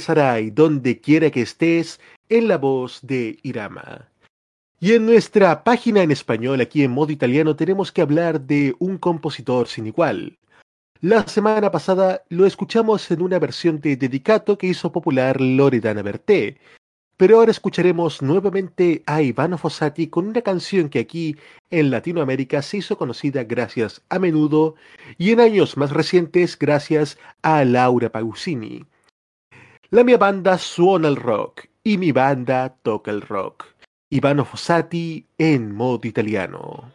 Sarai, 0.00 0.50
donde 0.50 1.00
quiera 1.00 1.30
que 1.30 1.42
estés, 1.42 2.00
en 2.28 2.48
la 2.48 2.58
voz 2.58 3.00
de 3.02 3.38
Irama. 3.42 4.08
Y 4.80 4.94
en 4.94 5.06
nuestra 5.06 5.62
página 5.62 6.02
en 6.02 6.10
español, 6.10 6.60
aquí 6.60 6.82
en 6.82 6.90
modo 6.90 7.12
italiano, 7.12 7.54
tenemos 7.54 7.92
que 7.92 8.02
hablar 8.02 8.40
de 8.40 8.74
un 8.78 8.98
compositor 8.98 9.68
sin 9.68 9.86
igual. 9.86 10.38
La 11.02 11.26
semana 11.26 11.70
pasada 11.70 12.24
lo 12.28 12.46
escuchamos 12.46 13.10
en 13.10 13.22
una 13.22 13.38
versión 13.38 13.80
de 13.80 13.96
Dedicato 13.96 14.58
que 14.58 14.66
hizo 14.66 14.90
popular 14.92 15.40
Loredana 15.40 16.02
Berté, 16.02 16.58
pero 17.20 17.36
ahora 17.36 17.50
escucharemos 17.50 18.22
nuevamente 18.22 19.02
a 19.04 19.20
Ivano 19.20 19.58
Fossati 19.58 20.08
con 20.08 20.26
una 20.26 20.40
canción 20.40 20.88
que 20.88 21.00
aquí 21.00 21.36
en 21.68 21.90
Latinoamérica 21.90 22.62
se 22.62 22.78
hizo 22.78 22.96
conocida 22.96 23.44
gracias 23.44 24.00
a 24.08 24.18
menudo 24.18 24.74
y 25.18 25.32
en 25.32 25.40
años 25.40 25.76
más 25.76 25.90
recientes 25.90 26.58
gracias 26.58 27.18
a 27.42 27.62
Laura 27.66 28.10
Pausini. 28.10 28.86
La 29.92 30.04
mia 30.04 30.18
banda 30.18 30.56
suona 30.56 31.08
el 31.08 31.16
rock 31.16 31.66
y 31.82 31.98
mi 31.98 32.12
banda 32.12 32.76
toca 32.80 33.10
el 33.10 33.22
rock. 33.22 33.64
Ivano 34.10 34.44
Fossati 34.44 35.26
en 35.36 35.74
modo 35.74 36.06
italiano. 36.06 36.92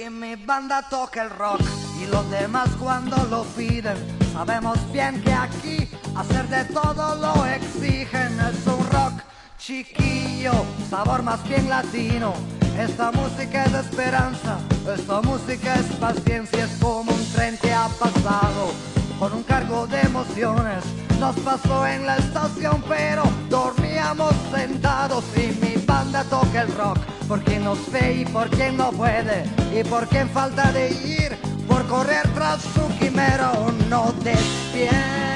Y 0.00 0.10
mi 0.10 0.36
banda 0.36 0.86
toca 0.88 1.24
el 1.24 1.30
rock 1.30 1.62
y 2.00 2.06
los 2.06 2.30
demás 2.30 2.68
cuando 2.78 3.16
lo 3.28 3.42
piden. 3.56 3.96
Sabemos 4.32 4.78
bien 4.92 5.20
que 5.22 5.32
aquí 5.32 5.88
hacer 6.18 6.48
de 6.48 6.64
todo 6.72 7.14
lo 7.16 7.46
exigen. 7.46 8.38
Es 8.40 8.66
un 8.66 8.84
rock 8.90 9.22
chiquillo, 9.58 10.52
sabor 10.90 11.22
más 11.22 11.42
bien 11.48 11.68
latino. 11.68 12.34
Esta 12.78 13.10
música 13.12 13.64
es 13.64 13.74
esperanza, 13.74 14.58
esta 14.94 15.20
música 15.20 15.74
es 15.74 15.86
paciencia, 15.96 16.64
es 16.64 16.70
como 16.80 17.12
un 17.12 17.32
tren 17.32 17.56
que 17.58 17.72
ha 17.72 17.88
pasado 17.88 18.72
con 19.18 19.32
un 19.32 19.42
cargo 19.42 19.86
de 19.86 20.00
emociones. 20.00 20.84
Nos 21.18 21.36
pasó 21.40 21.86
en 21.86 22.06
la 22.06 22.16
estación, 22.16 22.82
pero 22.88 23.24
dormíamos 23.50 24.32
sentados 24.54 25.24
y 25.36 25.48
mi 25.60 25.74
banda 25.84 26.22
toca 26.24 26.62
el 26.62 26.74
rock. 26.76 26.98
Por 27.26 27.42
quien 27.42 27.64
nos 27.64 27.90
ve 27.90 28.20
y 28.20 28.24
por 28.24 28.48
quien 28.48 28.76
no 28.76 28.90
puede, 28.92 29.44
y 29.74 29.82
por 29.84 30.06
quien 30.08 30.28
falta 30.30 30.70
de 30.72 30.90
ir, 30.90 31.36
por 31.66 31.84
correr 31.86 32.26
tras 32.34 32.62
su 32.62 32.88
quimera 32.98 33.52
o 33.52 33.72
no 33.90 34.12
despierta. 34.22 35.27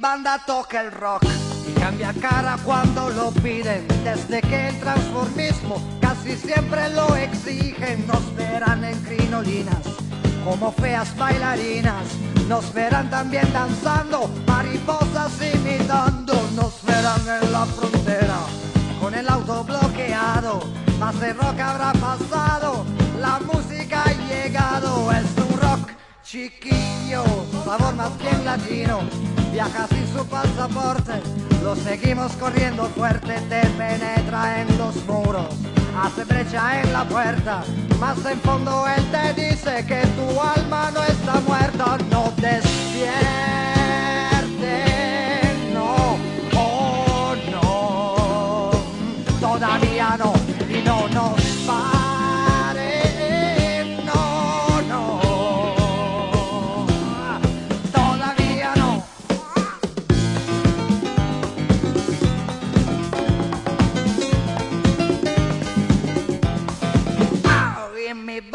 Banda 0.00 0.38
toca 0.46 0.80
el 0.80 0.90
rock 0.92 1.24
y 1.68 1.78
cambia 1.78 2.14
cara 2.20 2.56
cuando 2.64 3.10
lo 3.10 3.30
piden. 3.30 3.86
Desde 4.02 4.40
que 4.40 4.68
el 4.68 4.80
transformismo 4.80 5.80
casi 6.00 6.36
siempre 6.36 6.88
lo 6.90 7.14
exigen, 7.16 8.06
nos 8.06 8.34
verán 8.34 8.84
en 8.84 8.98
crinolinas 9.02 9.78
como 10.44 10.72
feas 10.72 11.14
bailarinas. 11.16 12.04
Nos 12.48 12.72
verán 12.72 13.10
también 13.10 13.52
danzando, 13.52 14.28
mariposas 14.46 15.32
imitando. 15.54 16.34
Nos 16.56 16.82
verán 16.84 17.20
en 17.42 17.52
la 17.52 17.66
frontera 17.66 18.38
con 19.00 19.14
el 19.14 19.28
auto 19.28 19.64
bloqueado. 19.64 20.60
Más 20.98 21.18
de 21.20 21.32
rock 21.32 21.60
habrá 21.60 21.92
pasado, 21.92 22.84
la 23.20 23.38
música 23.40 24.04
ha 24.04 24.12
llegado. 24.28 25.12
Es 25.12 25.26
un 25.36 25.60
rock 25.60 25.69
chiquillo, 26.30 27.24
sabor 27.64 27.92
más 27.96 28.16
bien 28.18 28.44
latino. 28.44 29.00
Viaja 29.52 29.88
sin 29.88 30.06
su 30.06 30.24
pasaporte, 30.26 31.14
lo 31.64 31.74
seguimos 31.74 32.30
corriendo 32.34 32.84
fuerte, 32.90 33.34
te 33.48 33.62
penetra 33.70 34.60
en 34.60 34.78
los 34.78 34.94
muros, 35.06 35.48
hace 36.00 36.24
brecha 36.24 36.82
en 36.82 36.92
la 36.92 37.04
puerta, 37.04 37.64
más 37.98 38.24
en 38.24 38.38
fondo 38.42 38.84
él 38.86 39.04
te 39.10 39.42
dice 39.42 39.84
que 39.86 40.06
tu 40.16 40.40
alma 40.40 40.92
no 40.92 41.02
está 41.02 41.40
muerta, 41.40 41.98
no 42.12 42.32
despierte, 42.36 43.79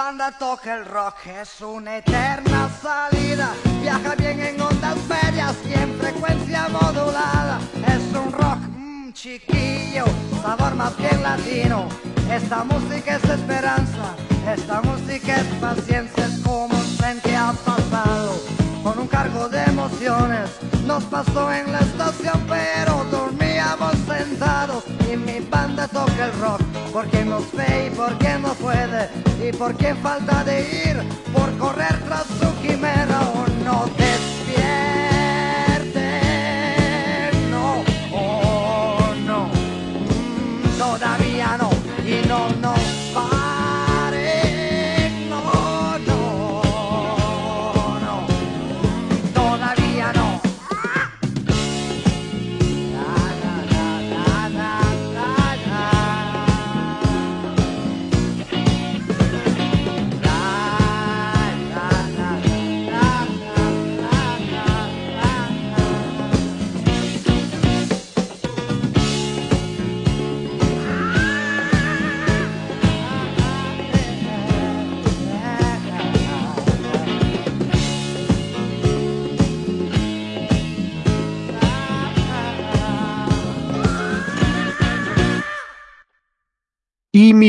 banda 0.05 0.31
toca 0.37 0.75
el 0.75 0.85
rock, 0.85 1.15
es 1.25 1.61
una 1.61 1.97
eterna 1.97 2.69
salida. 2.79 3.49
Viaja 3.81 4.13
bien 4.13 4.39
en 4.39 4.61
ondas 4.61 4.97
medias 5.09 5.55
y 5.67 5.73
en 5.73 5.97
frecuencia 5.99 6.67
modulada. 6.69 7.59
Es 7.87 8.15
un 8.15 8.31
rock 8.31 8.59
mm, 8.77 9.13
chiquillo, 9.13 10.05
sabor 10.43 10.75
más 10.75 10.95
bien 10.97 11.23
latino. 11.23 11.89
Esta 12.31 12.63
música 12.65 13.15
es 13.15 13.23
esperanza, 13.23 14.15
esta 14.55 14.79
música 14.83 15.37
es 15.37 15.47
paciencia, 15.59 16.25
es 16.27 16.39
como 16.41 16.75
un 16.77 16.97
tren 16.97 17.19
que 17.21 17.35
ha 17.35 17.51
pasado 17.65 18.33
con 18.83 18.99
un 18.99 19.07
cargo 19.07 19.49
de 19.49 19.63
emociones. 19.63 20.51
Nos 20.85 21.03
pasó 21.05 21.51
en 21.51 21.71
la 21.71 21.79
estación, 21.79 22.45
pero 22.47 23.05
dormíamos 23.65 23.95
sentados. 24.07 24.83
Y 25.11 25.17
mi 25.17 25.39
banda 25.39 25.87
toca 25.87 26.25
el 26.25 26.39
rock, 26.39 26.61
porque 26.91 27.25
nos 27.25 27.51
ve 27.53 27.87
y 27.87 27.95
porque 27.95 28.37
no 28.39 28.53
puede. 28.55 29.09
Y 29.41 29.51
porque 29.55 29.95
falta 29.95 30.43
de 30.43 30.61
ir 30.89 30.97
por 31.33 31.51
correr 31.57 31.97
tras 32.05 32.25
su 32.25 32.61
quimera 32.61 33.21
o 33.21 33.45
no 33.63 33.85
despierte. 33.97 34.24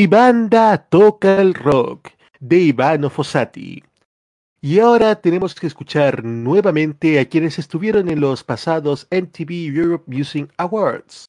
Banda 0.07 0.76
toca 0.78 1.40
el 1.40 1.54
rock 1.54 2.11
de 2.40 2.59
Ivano 2.59 3.11
Fossati. 3.11 3.82
Y 4.61 4.80
ahora 4.80 5.14
tenemos 5.20 5.54
que 5.54 5.66
escuchar 5.66 6.24
nuevamente 6.24 7.20
a 7.20 7.28
quienes 7.28 7.59
estuvieron 7.59 8.09
en 8.09 8.20
los 8.20 8.42
pasados 8.42 9.07
MTV 9.11 9.76
Europe 9.76 10.04
Music 10.07 10.52
Awards. 10.57 11.26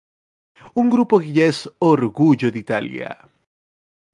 Un 0.73 0.89
grupo 0.89 1.19
que 1.19 1.31
ya 1.31 1.45
es 1.45 1.69
orgullo 1.79 2.51
de 2.51 2.59
Italia. 2.59 3.29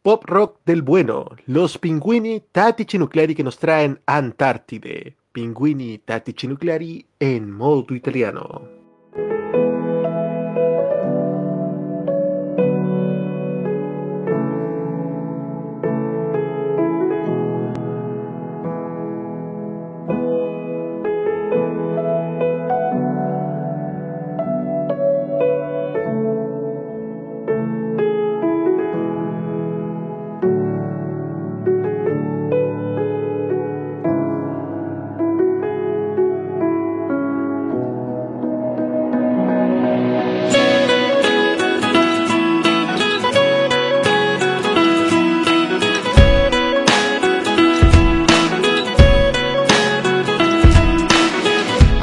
Pop 0.01 0.26
rock 0.26 0.59
del 0.66 0.82
bueno, 0.82 1.30
los 1.45 1.78
Pinguini 1.78 2.41
Tattici 2.51 2.97
Nucleari 2.97 3.34
que 3.34 3.43
nos 3.43 3.57
traen 3.57 4.01
Antártide. 4.05 5.16
Pinguini 5.32 5.99
Tattici 5.99 6.47
Nucleari 6.47 7.05
en 7.20 7.49
modo 7.51 7.95
italiano. 7.95 8.82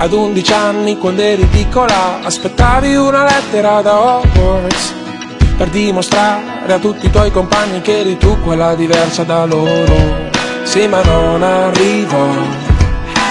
Ad 0.02 0.14
11 0.14 0.52
anni 0.54 0.96
quando 0.96 1.20
eri 1.20 1.44
piccola 1.44 2.20
aspettavi 2.22 2.96
una 2.96 3.24
lettera 3.24 3.82
da 3.82 4.16
Hogwarts 4.16 4.94
per 5.58 5.68
dimostrare 5.68 6.72
a 6.72 6.78
tutti 6.78 7.04
i 7.04 7.10
tuoi 7.10 7.30
compagni 7.30 7.82
che 7.82 8.00
eri 8.00 8.16
tu 8.16 8.40
quella 8.40 8.74
diversa 8.74 9.24
da 9.24 9.44
loro. 9.44 10.30
Sì 10.62 10.86
ma 10.86 11.02
non 11.02 11.42
arrivò. 11.42 12.30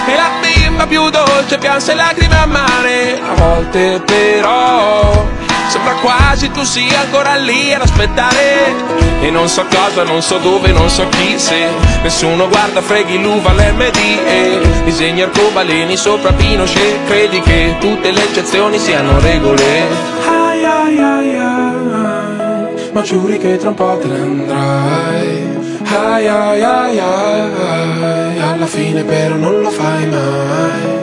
E 0.06 0.14
la 0.14 0.30
bimba 0.40 0.86
più 0.86 1.10
dolce 1.10 1.58
pianse 1.58 1.92
lacrime 1.94 2.36
a 2.36 2.46
mare, 2.46 3.20
a 3.20 3.34
volte 3.34 4.00
però 4.04 5.26
sembra 5.70 5.92
quasi 5.94 6.50
tu 6.50 6.64
sia 6.64 7.00
ancora 7.00 7.36
lì 7.36 7.72
ad 7.72 7.82
aspettare. 7.82 8.74
E 9.22 9.30
non 9.30 9.48
so 9.48 9.64
cosa, 9.66 10.02
non 10.02 10.20
so 10.20 10.38
dove, 10.38 10.72
non 10.72 10.88
so 10.88 11.06
chi 11.10 11.38
se 11.38 11.68
Nessuno 12.02 12.48
guarda, 12.48 12.80
freghi 12.80 13.20
l'uva 13.20 13.50
all'MD 13.50 13.96
E 14.26 14.60
disegni 14.84 15.20
arcobaleni 15.20 15.94
sopra 15.94 16.32
Pinochet. 16.32 17.04
Credi 17.06 17.40
che 17.40 17.76
tutte 17.78 18.10
le 18.12 18.22
eccezioni 18.22 18.78
siano 18.78 19.20
regole? 19.20 19.86
Ai 20.26 20.64
ai 20.64 20.98
ai 20.98 21.36
ai 21.36 22.90
Ma 22.92 23.02
giuri 23.02 23.36
che 23.38 23.58
tra 23.58 23.68
un 23.68 23.74
po' 23.74 23.98
te 24.00 24.08
ne 24.08 24.20
andrai. 24.20 25.58
Ai 25.84 26.26
ai 26.26 26.62
ai 26.62 26.98
ai 26.98 28.40
Alla 28.40 28.66
fine 28.66 29.02
però 29.02 29.34
non 29.34 29.60
lo 29.60 29.70
fai 29.70 30.06
mai. 30.06 30.98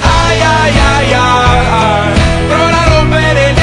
Ai 0.00 0.40
ai 0.40 0.78
ai 0.78 1.12
ai 1.12 2.18
Prova 2.48 2.80
a 2.80 2.88
rompere 2.94 3.48
il 3.50 3.59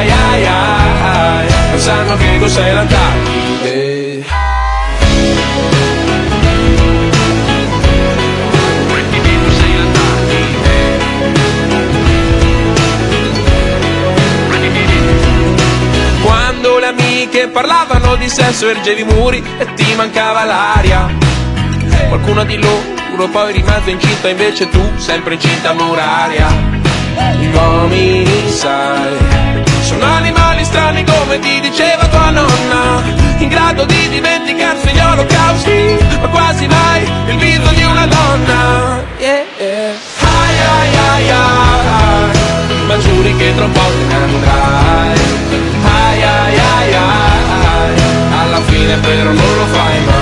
Ai 0.00 0.10
ai 0.10 0.46
ai. 0.46 1.46
Non 1.72 1.78
sanno 1.78 2.16
che 2.16 2.38
cos'è 2.38 2.72
l'Antartide 2.72 4.24
Quando 16.22 16.78
le 16.78 16.86
amiche 16.86 17.48
parlavano 17.48 18.16
di 18.16 18.28
sesso 18.30 18.70
ergevi 18.70 19.02
i 19.02 19.04
muri 19.04 19.44
e 19.58 19.74
ti 19.74 19.94
mancava 19.96 20.44
l'aria. 20.44 21.08
Qualcuno 22.08 22.44
di 22.44 22.56
loro 22.56 23.28
poi 23.30 23.52
rimase 23.52 23.90
incinta 23.90 24.30
Invece 24.30 24.70
tu 24.70 24.80
sempre 24.96 25.34
incinta 25.34 25.74
muraria 25.74 26.88
Gli 27.38 27.46
uomini 27.54 28.48
sai. 28.48 29.58
Sono 29.82 30.04
animali 30.04 30.64
strani 30.64 31.04
come 31.04 31.38
ti 31.40 31.58
diceva 31.60 32.06
tua 32.06 32.30
nonna 32.30 33.02
In 33.38 33.48
grado 33.48 33.84
di 33.86 34.08
dimenticarsi 34.08 34.88
gli 34.92 34.98
olocausti 34.98 35.96
Ma 36.20 36.28
quasi 36.28 36.66
mai 36.66 37.02
il 37.26 37.36
viso 37.38 37.70
di 37.72 37.82
una 37.82 38.06
donna. 38.06 39.02
Yeah, 39.18 39.44
yeah. 39.58 39.92
Ai 40.20 40.58
ai 40.76 40.96
ai 40.96 41.30
ai 41.30 42.36
Ma 42.86 42.98
giuri 42.98 43.36
che 43.36 43.54
tra 43.54 43.64
un 43.64 43.72
po' 43.72 43.80
te 43.80 44.04
ne 44.06 44.14
andrai. 44.14 45.18
Ai 45.82 46.22
ai 46.22 46.58
ai 46.58 46.94
ai 46.94 47.94
Alla 48.42 48.60
fine 48.62 48.96
però 48.98 49.32
non 49.32 49.56
lo 49.56 49.66
fai 49.66 50.04
mai 50.04 50.19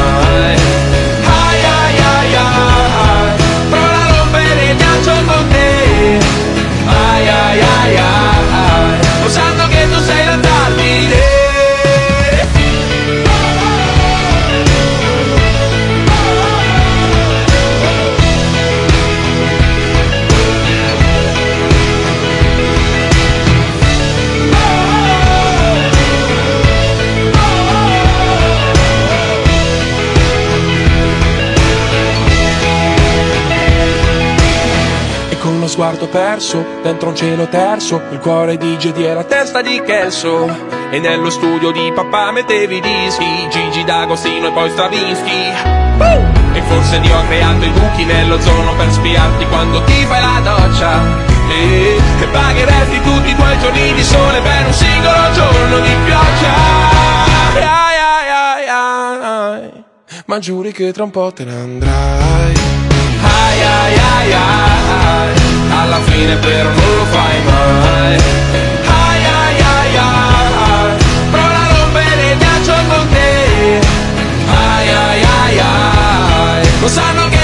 perso, 36.08 36.64
dentro 36.82 37.10
un 37.10 37.16
cielo 37.16 37.46
terzo 37.46 38.00
Il 38.10 38.18
cuore 38.18 38.56
di 38.56 38.76
Gedi 38.78 39.04
e 39.04 39.14
la 39.14 39.24
testa 39.24 39.62
di 39.62 39.80
Kelso. 39.84 40.46
E 40.90 40.98
nello 40.98 41.30
studio 41.30 41.70
di 41.70 41.92
papà 41.94 42.30
mettevi 42.32 42.76
i 42.76 42.80
dischi 42.80 43.48
Gigi 43.50 43.84
D'Agostino 43.84 44.48
e 44.48 44.52
poi 44.52 44.70
Stravinsky. 44.70 45.52
Uh! 45.98 46.56
E 46.56 46.62
forse 46.62 47.00
Dio 47.00 47.16
ha 47.16 47.24
creato 47.24 47.64
i 47.64 47.70
buchi 47.70 48.04
nell'ozono 48.04 48.74
per 48.76 48.90
spiarti 48.90 49.46
quando 49.46 49.82
ti 49.84 50.04
fai 50.04 50.20
la 50.20 50.40
doccia. 50.42 51.26
E, 51.50 52.00
e 52.20 52.26
pagheresti 52.26 53.00
tutti 53.02 53.30
i 53.30 53.34
tuoi 53.34 53.58
giorni 53.58 53.92
di 53.94 54.02
sole 54.02 54.40
per 54.40 54.66
un 54.66 54.72
singolo 54.72 55.32
giorno 55.32 55.78
di 55.80 55.94
pioggia. 56.04 56.54
Ai, 57.54 57.62
ai, 57.62 58.68
ai. 58.68 59.84
Ma 60.26 60.38
giuri 60.38 60.72
che 60.72 60.92
tra 60.92 61.04
un 61.04 61.10
po' 61.10 61.32
te 61.32 61.44
ne 61.44 61.52
andrai. 61.52 62.56
Ai 63.20 63.62
ai 63.62 63.98
ai 63.98 64.32
ai 64.32 65.47
Alla 65.70 66.00
fine 66.02 66.36
però 66.36 66.70
non 66.70 66.96
lo 66.96 67.04
fai 67.04 67.42
mai. 67.44 68.16
Ai 68.86 69.24
ai 69.24 69.60
ai 69.60 69.96
ai. 69.96 70.96
Prova 71.30 71.60
a 71.60 71.76
rompere 71.76 72.30
il 72.30 72.38
ghiaccio 72.38 72.74
con 72.88 73.08
te. 73.08 73.80
Ai 74.46 74.88
ai 74.88 75.22
ai 75.22 75.58
ai. 75.58 76.68
Lo 76.80 76.88
sanno 76.88 77.28
che 77.28 77.37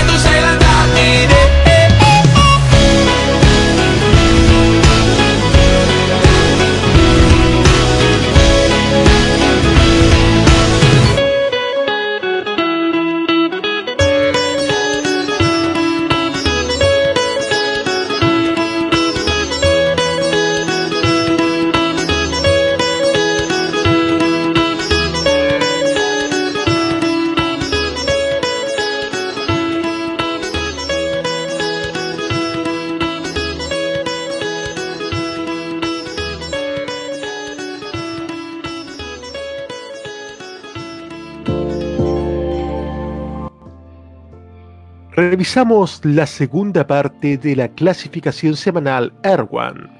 Revisamos 45.34 46.00
la 46.04 46.28
segunda 46.28 46.86
parte 46.86 47.36
de 47.36 47.56
la 47.56 47.66
clasificación 47.66 48.54
semanal 48.54 49.12
Erwan. 49.24 49.90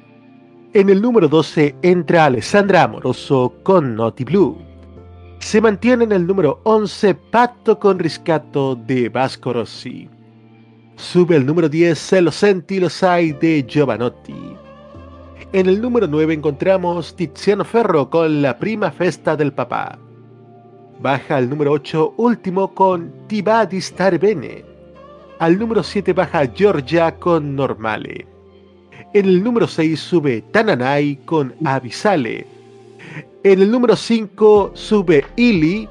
En 0.74 0.88
el 0.88 1.02
número 1.02 1.26
12 1.26 1.74
entra 1.82 2.26
Alessandra 2.26 2.84
Amoroso 2.84 3.52
con 3.64 3.96
Naughty 3.96 4.22
Blue. 4.22 4.56
Se 5.40 5.60
mantiene 5.60 6.04
en 6.04 6.12
el 6.12 6.24
número 6.24 6.60
11 6.62 7.16
Pacto 7.32 7.80
con 7.80 7.98
Riscato 7.98 8.76
de 8.76 9.08
Vasco 9.08 9.52
Rossi. 9.52 10.08
Sube 10.94 11.34
el 11.34 11.44
número 11.44 11.68
10 11.68 11.98
Se 11.98 12.20
lo 12.20 12.30
senti 12.30 12.78
lo 12.78 12.86
de 12.86 13.66
Giovanotti. 13.68 14.56
En 15.52 15.68
el 15.68 15.82
número 15.82 16.06
9 16.06 16.32
encontramos 16.32 17.16
Tiziano 17.16 17.64
Ferro 17.64 18.08
con 18.08 18.40
La 18.40 18.56
prima 18.56 18.92
festa 18.92 19.34
del 19.34 19.52
papá. 19.52 19.98
Baja 21.00 21.38
al 21.38 21.50
número 21.50 21.72
8 21.72 22.14
Último 22.18 22.72
con 22.72 23.26
Ti 23.26 23.42
va 23.42 23.66
di 23.66 23.80
stare 23.80 24.16
bene. 24.16 24.73
Al 25.40 25.58
número 25.58 25.82
7 25.82 26.12
baja 26.12 26.46
Georgia 26.54 27.12
con 27.18 27.56
Normale. 27.56 28.24
En 29.14 29.26
el 29.26 29.42
número 29.42 29.66
6 29.66 29.98
sube 29.98 30.42
Tananai 30.52 31.16
con 31.24 31.52
Avisale. 31.64 32.46
En 33.42 33.60
el 33.60 33.70
número 33.70 33.96
5 33.96 34.70
sube 34.74 35.24
Ili 35.36 35.88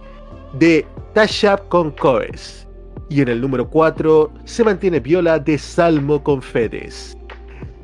de 0.59 0.85
Tashab 1.13 1.67
con 1.67 1.91
Coes. 1.91 2.65
Y 3.09 3.21
en 3.21 3.27
el 3.27 3.41
número 3.41 3.69
4 3.69 4.31
se 4.45 4.63
mantiene 4.63 5.01
Viola 5.01 5.39
de 5.39 5.57
Salmo 5.57 6.23
con 6.23 6.41
Fedes. 6.41 7.17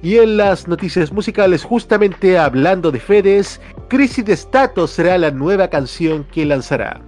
Y 0.02 0.16
en 0.16 0.38
las 0.38 0.66
noticias 0.66 1.12
musicales, 1.12 1.66
justamente 1.66 2.38
hablando 2.38 2.90
de 2.90 3.02
Fedes, 3.02 3.60
Crisis 3.90 4.24
de 4.24 4.34
Status 4.34 4.92
será 4.92 5.18
la 5.18 5.30
nueva 5.30 5.68
canción 5.68 6.26
que 6.32 6.46
lanzará. 6.46 7.02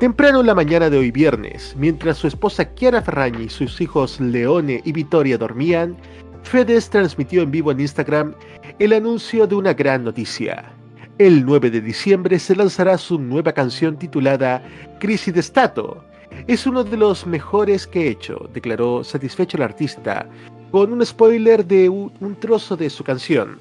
Temprano 0.00 0.40
en 0.40 0.46
la 0.46 0.54
mañana 0.54 0.88
de 0.88 0.96
hoy 0.96 1.10
viernes, 1.10 1.76
mientras 1.78 2.16
su 2.16 2.26
esposa 2.26 2.74
Chiara 2.74 3.02
Ferragni 3.02 3.44
y 3.44 3.48
sus 3.50 3.82
hijos 3.82 4.18
Leone 4.18 4.80
y 4.82 4.92
Vittoria 4.92 5.36
dormían, 5.36 5.94
Fedes 6.42 6.88
transmitió 6.88 7.42
en 7.42 7.50
vivo 7.50 7.70
en 7.70 7.80
Instagram 7.80 8.34
el 8.78 8.94
anuncio 8.94 9.46
de 9.46 9.56
una 9.56 9.74
gran 9.74 10.02
noticia. 10.02 10.72
El 11.18 11.44
9 11.44 11.70
de 11.70 11.82
diciembre 11.82 12.38
se 12.38 12.56
lanzará 12.56 12.96
su 12.96 13.18
nueva 13.18 13.52
canción 13.52 13.98
titulada 13.98 14.62
Crisis 15.00 15.34
de 15.34 15.42
Stato. 15.42 16.02
Es 16.46 16.66
uno 16.66 16.82
de 16.82 16.96
los 16.96 17.26
mejores 17.26 17.86
que 17.86 18.06
he 18.06 18.08
hecho, 18.08 18.48
declaró 18.54 19.04
satisfecho 19.04 19.58
el 19.58 19.64
artista, 19.64 20.24
con 20.70 20.94
un 20.94 21.04
spoiler 21.04 21.62
de 21.66 21.90
un 21.90 22.36
trozo 22.40 22.74
de 22.74 22.88
su 22.88 23.04
canción. 23.04 23.58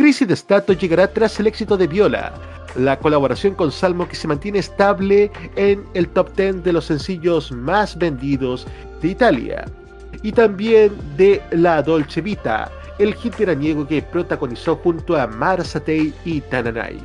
Crisis 0.00 0.26
de 0.26 0.34
Stato 0.34 0.72
llegará 0.72 1.12
tras 1.12 1.38
el 1.40 1.46
éxito 1.46 1.76
de 1.76 1.86
Viola, 1.86 2.32
la 2.74 2.98
colaboración 2.98 3.54
con 3.54 3.70
Salmo 3.70 4.08
que 4.08 4.16
se 4.16 4.26
mantiene 4.26 4.58
estable 4.58 5.30
en 5.56 5.84
el 5.92 6.08
top 6.08 6.34
10 6.34 6.64
de 6.64 6.72
los 6.72 6.86
sencillos 6.86 7.52
más 7.52 7.98
vendidos 7.98 8.66
de 9.02 9.08
Italia, 9.08 9.66
y 10.22 10.32
también 10.32 10.90
de 11.18 11.42
La 11.50 11.82
Dolce 11.82 12.22
Vita, 12.22 12.72
el 12.98 13.14
hit 13.14 13.36
veraniego 13.36 13.86
que 13.86 14.00
protagonizó 14.00 14.76
junto 14.76 15.18
a 15.18 15.26
Marsatei 15.26 16.14
y 16.24 16.40
Tananai. 16.40 16.98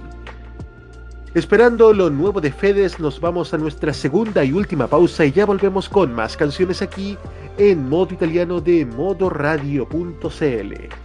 Esperando 1.34 1.92
lo 1.92 2.10
nuevo 2.10 2.40
de 2.40 2.50
Fedes, 2.50 2.98
nos 2.98 3.20
vamos 3.20 3.54
a 3.54 3.58
nuestra 3.58 3.92
segunda 3.92 4.46
y 4.46 4.54
última 4.54 4.88
pausa 4.88 5.26
y 5.26 5.34
ya 5.34 5.46
volvemos 5.46 5.90
con 5.90 6.14
más 6.14 6.38
canciones 6.38 6.82
aquí 6.82 7.18
en 7.58 7.90
modo 7.90 8.14
italiano 8.14 8.62
de 8.62 8.86
modoradio.cl. 8.86 11.05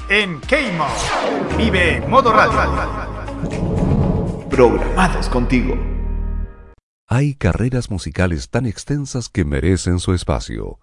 en 0.11 0.41
Keimo. 0.41 0.85
Vive 1.57 2.05
Modo 2.05 2.33
Radio. 2.33 2.59
Programados 4.49 5.29
contigo. 5.29 5.77
Hay 7.07 7.35
carreras 7.35 7.89
musicales 7.89 8.49
tan 8.49 8.65
extensas 8.65 9.29
que 9.29 9.45
merecen 9.45 9.99
su 9.99 10.13
espacio. 10.13 10.79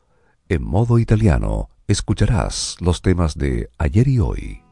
En 0.49 0.65
modo 0.65 0.99
italiano, 0.99 1.69
escucharás 1.89 2.77
los 2.81 3.03
temas 3.03 3.37
de 3.37 3.69
ayer 3.77 4.09
y 4.09 4.19
hoy. 4.19 4.63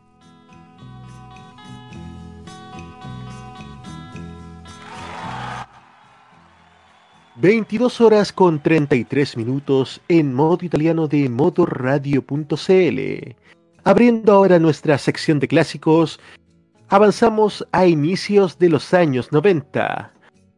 ...22 7.38 8.00
horas 8.00 8.32
con 8.32 8.62
33 8.62 9.36
minutos 9.36 10.00
en 10.08 10.32
modo 10.32 10.64
italiano 10.64 11.06
de 11.06 11.28
modoradio.cl. 11.28 13.36
Abriendo 13.86 14.32
ahora 14.32 14.58
nuestra 14.58 14.98
sección 14.98 15.38
de 15.38 15.46
clásicos, 15.46 16.18
avanzamos 16.88 17.64
a 17.70 17.86
inicios 17.86 18.58
de 18.58 18.68
los 18.68 18.92
años 18.92 19.30
90 19.30 20.12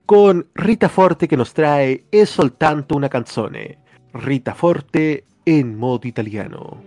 con 0.07 0.49
Rita 0.55 0.89
Forte 0.89 1.29
que 1.29 1.37
nos 1.37 1.53
trae 1.53 2.07
Es 2.11 2.31
soltanto 2.31 2.97
una 2.97 3.11
canzone. 3.11 3.81
Rita 4.15 4.55
Forte 4.55 5.27
en 5.45 5.77
modo 5.77 6.09
italiano. 6.09 6.83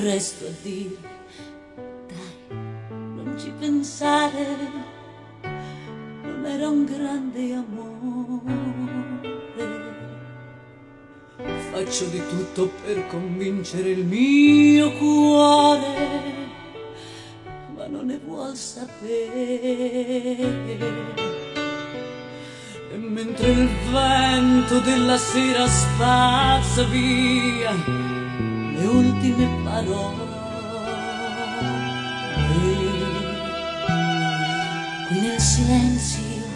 Presto 0.00 0.46
a 0.46 0.50
dire, 0.62 0.96
dai, 2.06 2.56
non 2.88 3.34
ci 3.36 3.52
pensare, 3.58 4.56
non 6.22 6.44
era 6.46 6.68
un 6.68 6.84
grande 6.84 7.52
amore. 7.52 8.76
Faccio 11.72 12.04
di 12.06 12.22
tutto 12.28 12.70
per 12.84 13.08
convincere 13.08 13.90
il 13.90 14.04
mio 14.04 14.92
cuore, 14.98 16.32
ma 17.76 17.86
non 17.86 18.06
ne 18.06 18.20
vuol 18.24 18.54
sapere. 18.54 19.16
E 22.92 22.96
mentre 22.96 23.50
il 23.50 23.68
vento 23.90 24.78
della 24.78 25.18
sera 25.18 25.66
spazza 25.66 26.84
via 26.84 28.07
le 28.78 28.86
ultime 28.86 29.48
parole, 29.64 30.26
qui 35.08 35.20
nel 35.20 35.40
silenzio 35.40 36.46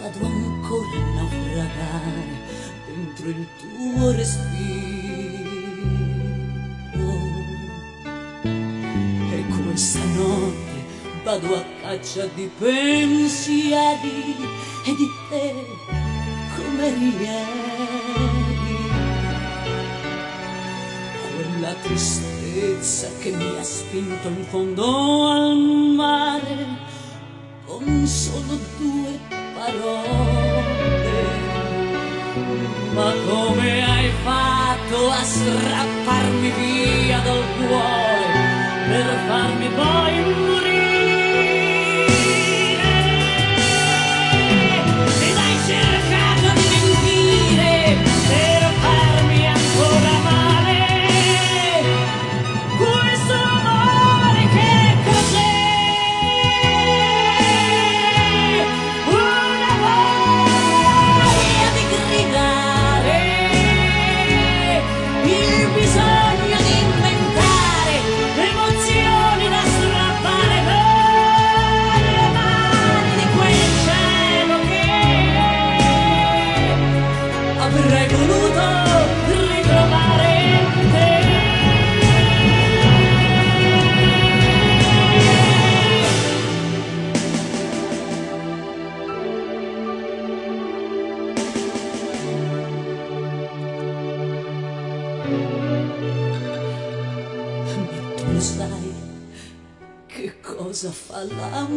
vado 0.00 0.26
ancora 0.26 0.98
a 0.98 1.14
naufragare 1.14 2.26
dentro 2.86 3.28
il 3.28 3.46
tuo 3.60 4.10
respiro. 4.12 5.46
E 9.30 9.44
questa 9.62 10.04
notte 10.04 10.78
vado 11.22 11.54
a 11.54 11.64
caccia 11.82 12.26
di 12.34 12.50
pensieri 12.58 14.36
e 14.84 14.94
di 14.96 15.08
te 15.28 15.54
come 16.56 16.88
ieri. 16.88 18.07
Quella 21.58 21.74
tristezza 21.82 23.08
che 23.18 23.32
mi 23.32 23.58
ha 23.58 23.64
spinto 23.64 24.28
in 24.28 24.44
fondo 24.44 25.28
al 25.28 25.56
mare 25.96 26.66
con 27.66 28.06
solo 28.06 28.56
due 28.78 29.18
parole. 29.54 31.10
Ma 32.94 33.12
come 33.26 33.84
hai 33.84 34.10
fatto 34.22 35.10
a 35.10 35.24
strapparmi 35.24 36.50
via 36.50 37.18
dal 37.22 37.42
cuore 37.56 38.46
per 38.86 39.18
farmi 39.26 39.68
poi 39.74 40.20
morire? 40.22 40.57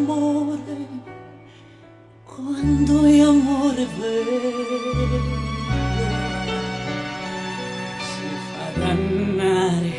L'amore 0.02 0.88
quando 2.26 3.06
è 3.06 3.20
amore 3.20 3.88
vero 4.00 5.20
si 8.00 8.28
fa 8.52 8.80
dannare 8.80 9.92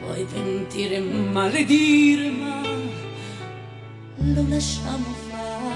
poi 0.00 0.24
pentire 0.24 1.00
maledire 1.00 2.30
ma 2.30 2.60
lo 4.34 4.44
lasciamo 4.48 5.14
fare 5.28 5.70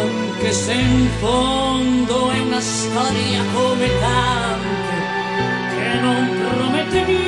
anche 0.00 0.52
se 0.52 0.72
in 0.72 1.08
fondo 1.20 2.30
è 2.30 2.40
una 2.40 2.60
storia 2.60 3.42
come 3.52 3.88
tante 4.00 4.96
che 5.74 6.00
non 6.00 6.28
promette 6.40 7.04
niente. 7.04 7.27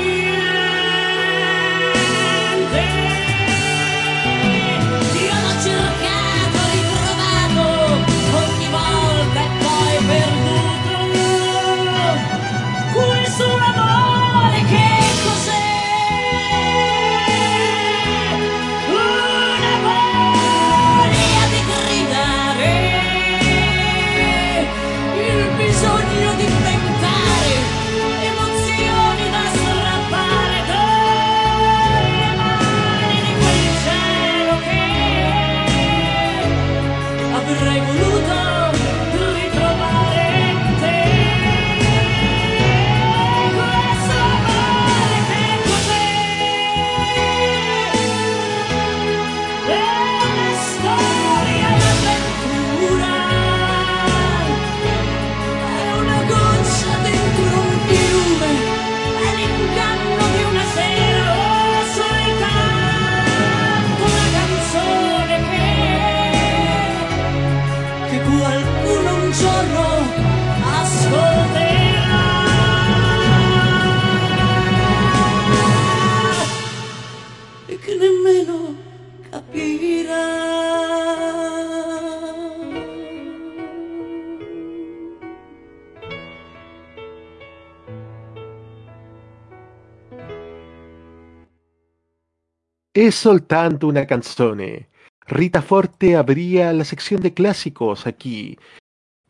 È 93.00 93.08
soltanto 93.08 93.86
una 93.86 94.04
canzone. 94.04 94.90
Rita 95.20 95.62
Forte 95.62 96.16
abría 96.16 96.70
la 96.74 96.84
sección 96.84 97.22
de 97.22 97.32
clásicos 97.32 98.06
aquí 98.06 98.58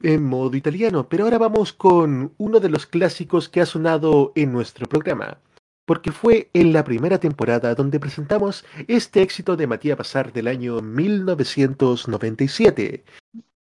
en 0.03 0.25
modo 0.25 0.57
italiano, 0.57 1.09
pero 1.09 1.23
ahora 1.23 1.39
vamos 1.39 1.73
con 1.73 2.35
uno 2.37 2.59
de 2.59 2.69
los 2.69 2.87
clásicos 2.87 3.49
que 3.49 3.61
ha 3.61 3.67
sonado 3.67 4.33
en 4.35 4.51
nuestro 4.51 4.89
programa, 4.89 5.39
porque 5.85 6.11
fue 6.11 6.51
en 6.53 6.73
la 6.73 6.83
primera 6.83 7.21
temporada 7.21 7.77
donde 7.77 8.01
presentamos 8.01 8.65
este 8.89 9.23
éxito 9.23 9.55
de 9.55 9.69
Matías 9.69 9.99
Bazar 9.99 10.33
del 10.33 10.49
año 10.49 10.83
1997. 10.83 13.05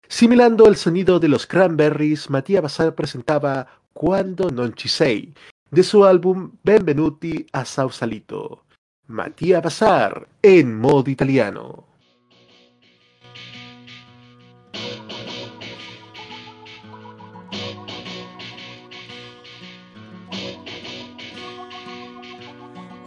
Similando 0.07 0.65
el 0.65 0.75
sonido 0.75 1.19
de 1.19 1.27
los 1.27 1.45
Cranberries, 1.45 2.31
Matías 2.31 2.63
Bazar 2.63 2.95
presentaba 2.95 3.67
Quando 3.93 4.49
non 4.49 4.73
ci 4.73 4.89
sei, 4.89 5.35
de 5.69 5.84
su 5.84 6.03
álbum 6.03 6.53
Benvenuti 6.63 7.45
a 7.51 7.63
Sausalito. 7.63 8.63
Matías 9.10 9.64
Bazar 9.64 10.27
en 10.40 10.80
modo 10.80 11.10
italiano. 11.10 11.88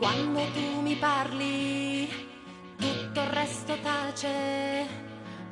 Quando 0.01 0.41
tu 0.53 0.81
mi 0.83 0.97
parli, 0.97 2.09
tutto 2.77 3.21
il 3.21 3.27
resto 3.29 3.79
tace, 3.81 4.87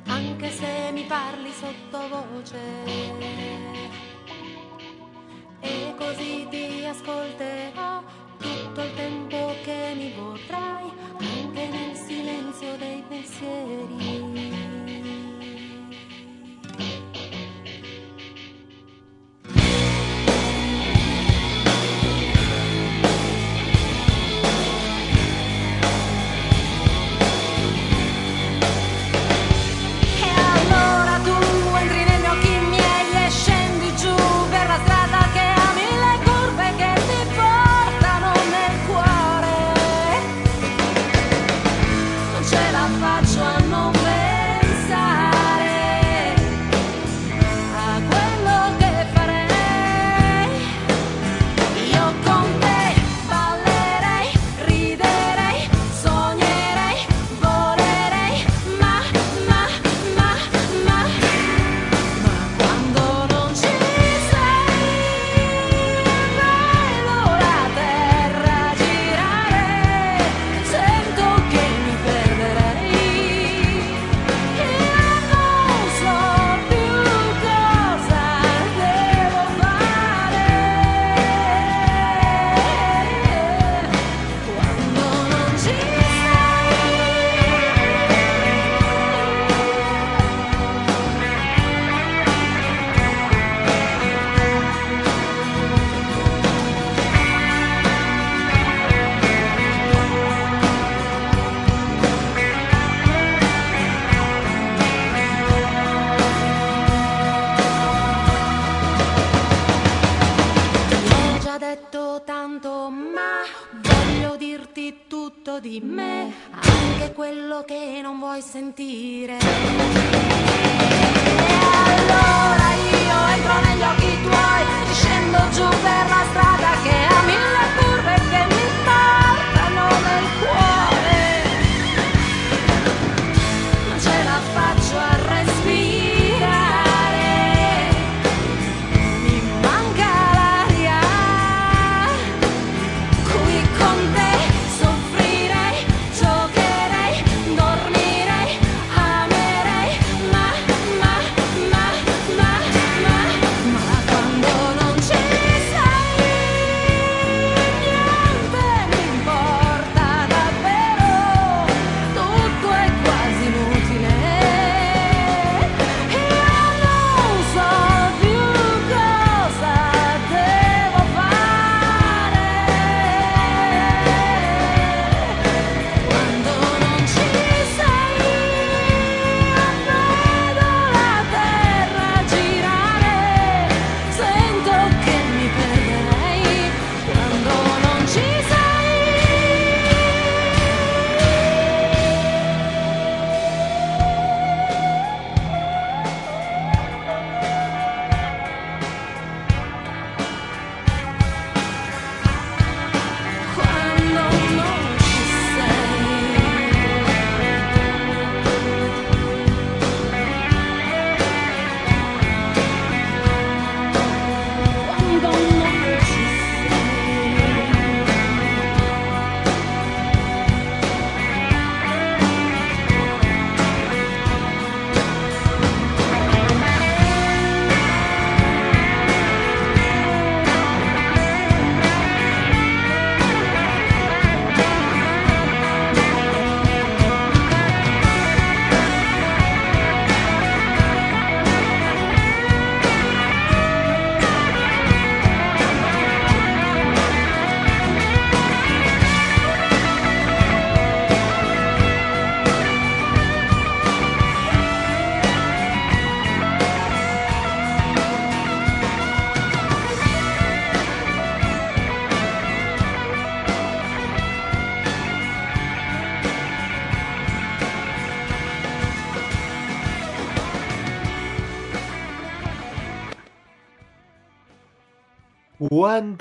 anche 0.07 0.49
se 0.49 0.91
mi 0.91 1.05
parli 1.05 1.49
sottovoce. 1.51 2.59
E 5.61 5.95
così 5.97 6.45
ti 6.49 6.85
ascolterò 6.85 8.03
tutto 8.41 8.81
il 8.81 8.93
tempo 8.95 9.53
che 9.63 9.93
mi 9.95 10.13
vorrai, 10.13 10.91
anche 11.17 11.67
nel 11.67 11.95
silenzio 11.95 12.75
dei 12.77 13.03
pensieri. 13.07 14.50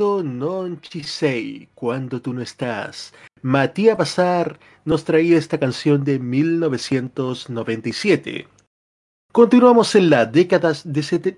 Cuando 0.01 0.25
non 0.25 0.81
ci 0.81 1.03
sei, 1.03 1.69
cuando 1.75 2.23
tú 2.23 2.33
no 2.33 2.41
estás. 2.41 3.13
Matías 3.43 3.99
Bazar 3.99 4.59
nos 4.87 5.05
traía 5.05 5.37
esta 5.37 5.59
canción 5.59 6.05
de 6.05 6.19
1997. 6.19 8.49
Continuamos 9.31 9.95
en 9.95 10.09
la 10.09 10.25
década 10.25 10.73
de 10.85 11.03
sete- 11.03 11.37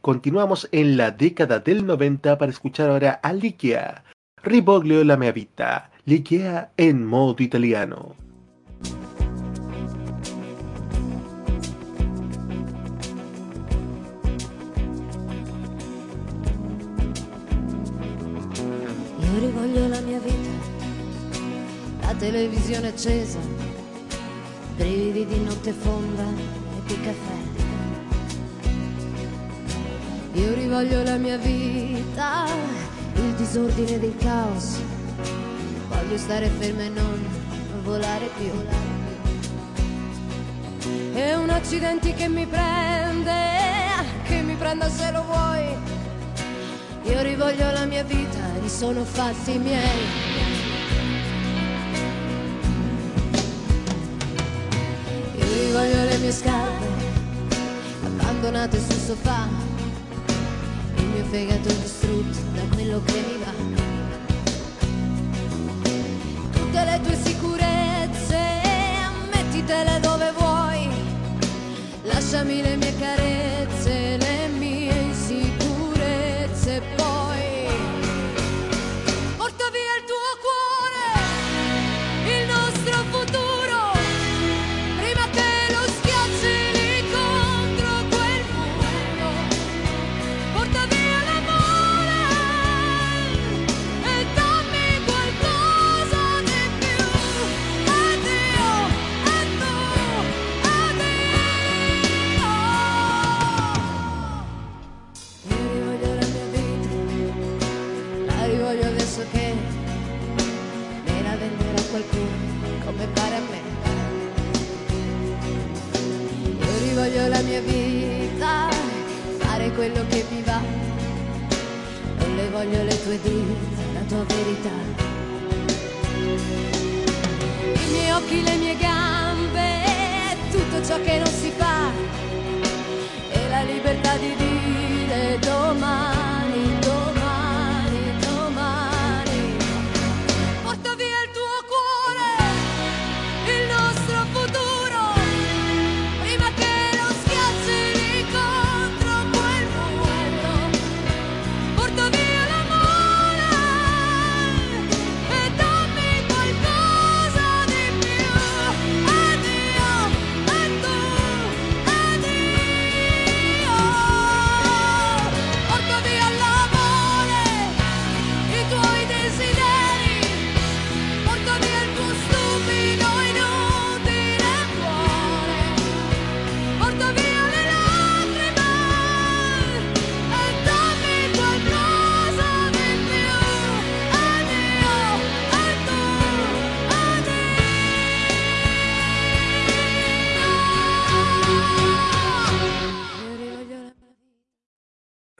Continuamos 0.00 0.70
en 0.72 0.96
la 0.96 1.10
década 1.10 1.58
del 1.58 1.84
90 1.84 2.38
para 2.38 2.50
escuchar 2.50 2.88
ahora 2.88 3.20
a 3.22 3.30
Ligia, 3.34 4.04
Riboglio 4.42 5.04
la 5.04 5.18
mia 5.18 5.32
vita, 5.32 5.90
Ligia 6.06 6.70
en 6.78 7.04
modo 7.04 7.42
italiano. 7.42 8.16
Io 19.38 19.44
rivoglio 19.44 19.86
la 19.86 20.00
mia 20.00 20.18
vita, 20.18 20.50
la 22.00 22.12
televisione 22.14 22.88
accesa, 22.88 23.38
brividi 24.74 25.26
di 25.26 25.44
notte 25.44 25.70
fonda 25.70 26.24
e 26.24 26.82
di 26.86 27.00
caffè. 27.00 27.36
Io 30.32 30.54
rivoglio 30.54 31.04
la 31.04 31.16
mia 31.18 31.36
vita, 31.36 32.46
il 33.14 33.34
disordine 33.34 33.92
ed 33.92 34.02
il 34.02 34.16
caos. 34.16 34.80
Voglio 35.88 36.18
stare 36.18 36.48
ferma 36.58 36.82
e 36.82 36.88
non 36.88 37.24
volare 37.84 38.28
più. 38.36 38.50
È 41.12 41.34
un 41.34 41.50
accidente 41.50 42.12
che 42.12 42.28
mi 42.28 42.44
prende, 42.44 43.32
che 44.24 44.42
mi 44.42 44.56
prenda 44.56 44.90
se 44.90 45.12
lo 45.12 45.22
vuoi. 45.22 45.97
Io 47.10 47.22
rivoglio 47.22 47.70
la 47.70 47.86
mia 47.86 48.02
vita, 48.04 48.38
li 48.60 48.68
sono 48.68 49.02
fatti 49.02 49.58
miei. 49.58 49.82
Io 55.36 55.44
rivoglio 55.44 56.04
le 56.04 56.18
mie 56.18 56.32
scarpe, 56.32 56.86
abbandonate 58.04 58.78
sul 58.78 59.00
sofà. 59.06 59.48
Il 60.96 61.04
mio 61.06 61.24
fegato 61.24 61.68
distrutto 61.72 62.38
da 62.52 62.60
quello 62.74 63.02
che 63.04 63.12
mi 63.12 63.38
va. 63.42 63.52
Tutte 66.52 66.84
le 66.84 67.00
tue 67.02 67.16
sicurezze, 67.24 68.40
mettitele 69.32 69.98
dove 70.00 70.32
vuoi. 70.36 70.88
Lasciami 72.02 72.60
le 72.62 72.76
mie 72.76 72.94
carezze, 72.98 74.17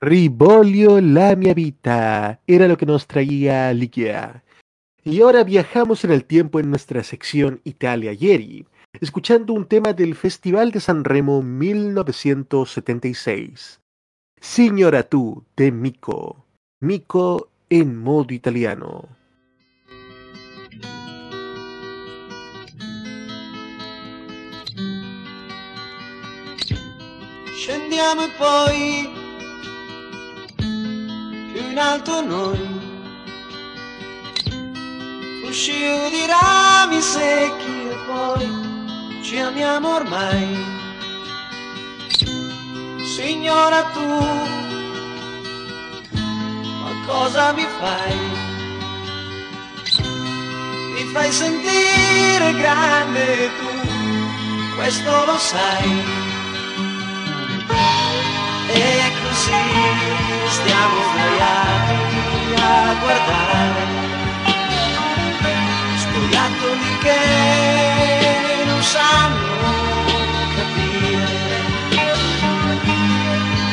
Ribolio 0.08 1.00
la 1.02 1.36
mia 1.36 1.52
vita 1.52 2.40
era 2.46 2.66
lo 2.66 2.78
que 2.78 2.86
nos 2.86 3.06
traía 3.06 3.70
Ligia. 3.74 4.42
Y 5.04 5.20
ahora 5.20 5.44
viajamos 5.44 6.02
en 6.02 6.12
el 6.12 6.24
tiempo 6.24 6.60
en 6.60 6.70
nuestra 6.70 7.04
sección 7.04 7.60
Italia 7.64 8.14
Ieri, 8.14 8.66
escuchando 9.02 9.52
un 9.52 9.66
tema 9.66 9.92
del 9.92 10.14
Festival 10.14 10.72
de 10.72 10.80
San 10.80 11.04
Remo 11.04 11.42
1976. 11.42 13.82
Signora 14.40 15.02
tú 15.02 15.44
de 15.58 15.72
Mico. 15.72 16.42
Mico 16.80 17.50
en 17.68 17.98
modo 17.98 18.32
italiano. 18.32 19.10
In 31.58 31.78
alto 31.78 32.20
noi. 32.20 32.76
Uscio 35.44 36.08
di 36.10 36.26
rami 36.26 37.00
secchi 37.00 37.88
e 37.90 37.96
poi 38.06 39.22
ci 39.22 39.38
amiamo 39.38 39.94
ormai. 39.96 40.76
Signora 43.16 43.82
tu 43.94 44.06
ma 46.82 46.92
cosa 47.06 47.52
mi 47.52 47.66
fai? 47.80 48.16
Mi 50.94 51.04
fai 51.12 51.32
sentire 51.32 52.54
grande 52.54 53.50
tu 53.58 53.68
questo 54.76 55.24
lo 55.24 55.36
sai 55.38 56.26
e 58.72 59.12
così 59.22 59.64
stiamo 60.46 60.96
sdraiati 61.08 61.96
a 62.60 62.94
guardare 63.00 63.82
scoiattoli 66.02 66.98
che 67.02 68.64
non 68.66 68.82
sanno 68.82 69.60
capire. 70.56 71.26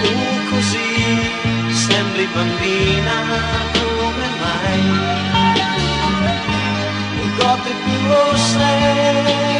Tu 0.02 0.14
così 0.50 0.92
sembri 1.72 2.26
bambina 2.34 3.18
come 3.74 4.28
mai? 4.42 4.84
Le 7.18 7.28
gote 7.38 7.72
più 7.84 8.08
rosse 8.08 9.55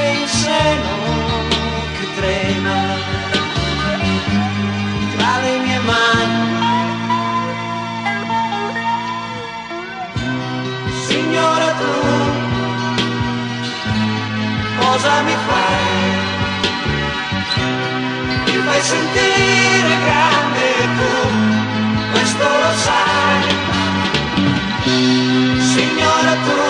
cosa 15.06 15.22
mi 15.22 15.36
fai? 15.48 16.14
Mi 18.46 18.58
fai 18.66 18.82
sentire 18.82 19.94
grande 20.06 20.68
tu, 20.98 21.12
questo 22.12 22.44
lo 22.44 22.72
sai. 22.88 23.44
Signora 25.74 26.34
tu, 26.48 26.62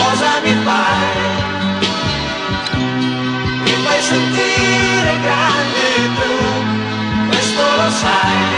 cosa 0.00 0.30
mi 0.44 0.54
fai? 0.64 1.08
Mi 3.64 3.74
fai 3.84 4.00
sentire 4.00 5.12
grande 5.26 5.86
tu, 6.18 6.32
questo 7.28 7.62
lo 7.80 7.90
sai. 8.02 8.48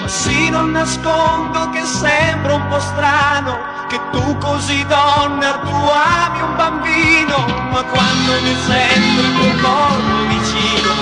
Ma 0.00 0.08
sì, 0.08 0.50
non 0.50 0.70
nascondo 0.70 1.70
che 1.70 1.82
sembro 1.84 2.54
un 2.54 2.68
po' 2.68 2.78
strano 2.78 3.77
tu 4.18 4.36
così 4.38 4.84
donna 4.86 5.50
tu 5.64 5.70
ami 5.70 6.40
un 6.42 6.56
bambino, 6.56 7.36
ma 7.70 7.82
quando 7.84 8.32
mi 8.42 8.54
sento 8.66 9.20
il 9.26 9.32
tuo 9.36 9.52
corpo 9.62 10.16
vicino, 10.32 10.92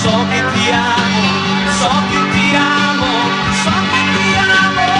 so 0.00 0.14
che 0.30 0.40
ti 0.52 0.70
amo, 0.70 1.22
so 1.78 1.92
che 2.10 2.20
ti 2.32 2.46
amo, 2.54 3.12
so 3.62 3.74
che 3.90 4.00
ti 4.14 4.26
amo. 4.36 4.92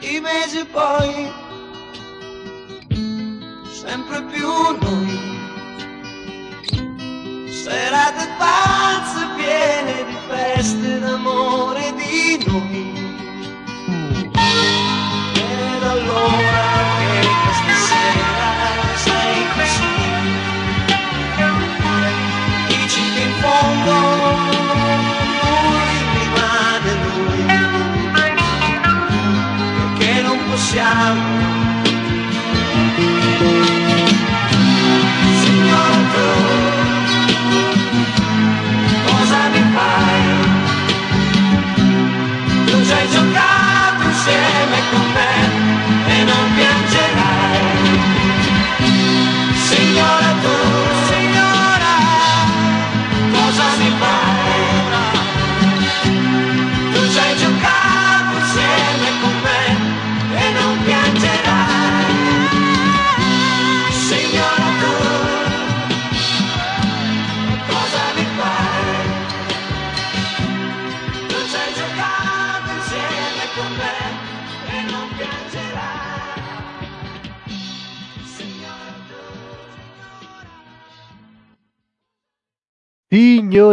I 0.00 0.20
mesi 0.20 0.64
poi 0.66 1.13
piene 9.54 10.04
di 10.04 10.16
feste 10.26 10.98
d'amore 10.98 11.73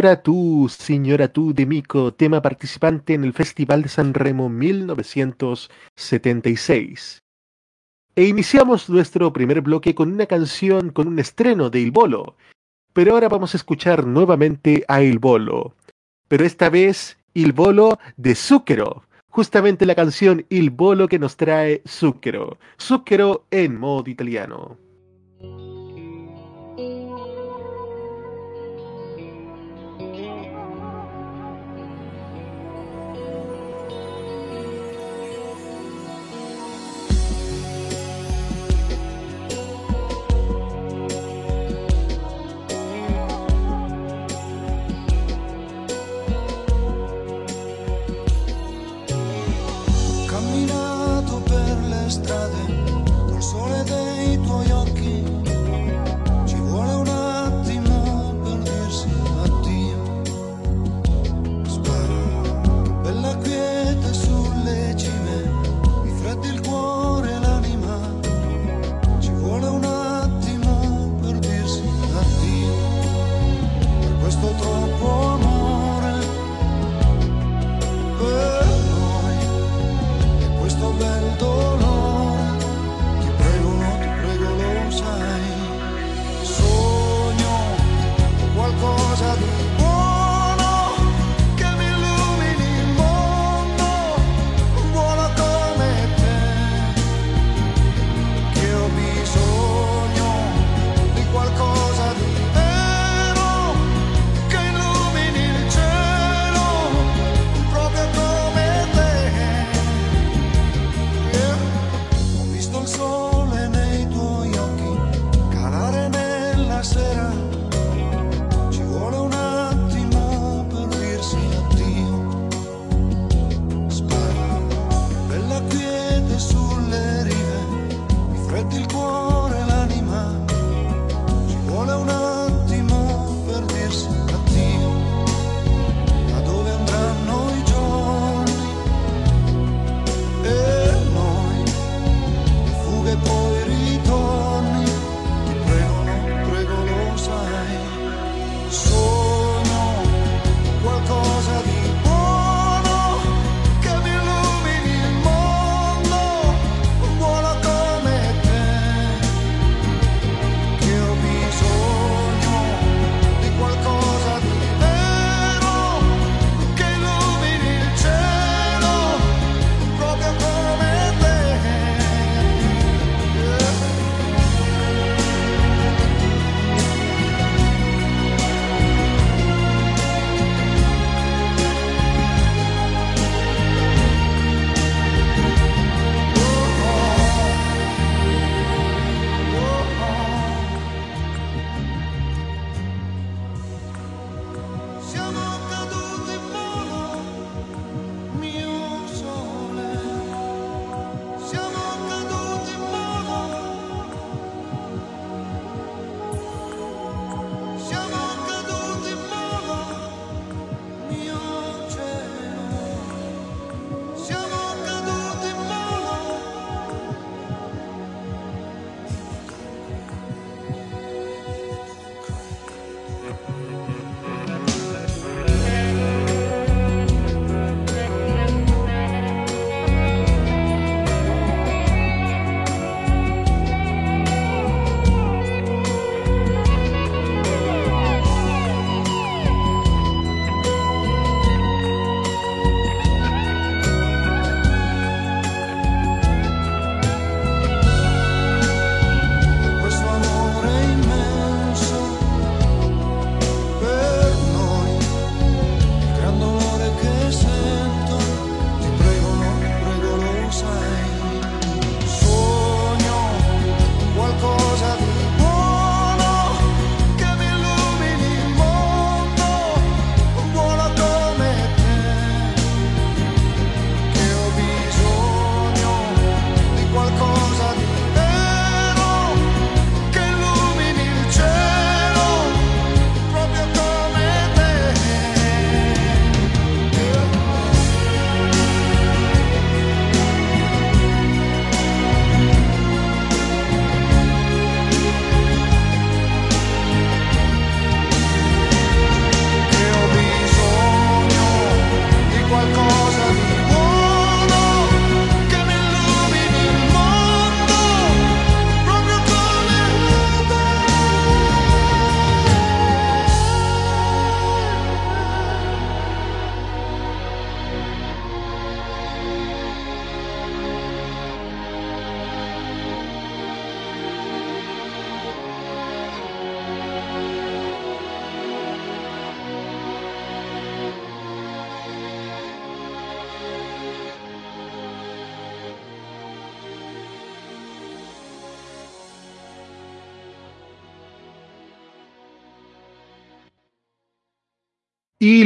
Signora 0.01 0.23
tú, 0.23 0.67
Signora 0.67 1.27
tú 1.27 1.53
de 1.53 1.67
Mico, 1.67 2.11
tema 2.11 2.41
participante 2.41 3.13
en 3.13 3.23
el 3.23 3.33
Festival 3.33 3.83
de 3.83 3.89
San 3.89 4.15
Remo 4.15 4.49
1976. 4.49 7.21
E 8.15 8.23
iniciamos 8.23 8.89
nuestro 8.89 9.31
primer 9.31 9.61
bloque 9.61 9.93
con 9.93 10.11
una 10.11 10.25
canción 10.25 10.89
con 10.89 11.07
un 11.07 11.19
estreno 11.19 11.69
de 11.69 11.81
Il 11.81 11.91
Bolo. 11.91 12.35
Pero 12.93 13.13
ahora 13.13 13.29
vamos 13.29 13.53
a 13.53 13.57
escuchar 13.57 14.07
nuevamente 14.07 14.83
a 14.87 15.03
Il 15.03 15.19
Bolo. 15.19 15.75
Pero 16.27 16.45
esta 16.45 16.71
vez 16.71 17.19
Il 17.35 17.53
Bolo 17.53 17.99
de 18.17 18.33
Zucchero. 18.33 19.03
Justamente 19.29 19.85
la 19.85 19.93
canción 19.93 20.47
Il 20.49 20.71
Bolo 20.71 21.07
que 21.07 21.19
nos 21.19 21.37
trae 21.37 21.83
Zucchero. 21.87 22.57
Zucchero 22.79 23.45
en 23.51 23.79
modo 23.79 24.09
italiano. 24.09 24.79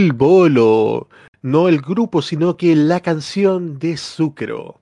El 0.05 0.13
bolo, 0.13 1.09
no 1.41 1.67
el 1.67 1.81
grupo, 1.81 2.21
sino 2.21 2.55
que 2.57 2.75
la 2.75 2.99
canción 2.99 3.79
de 3.79 3.97
Sucro. 3.97 4.79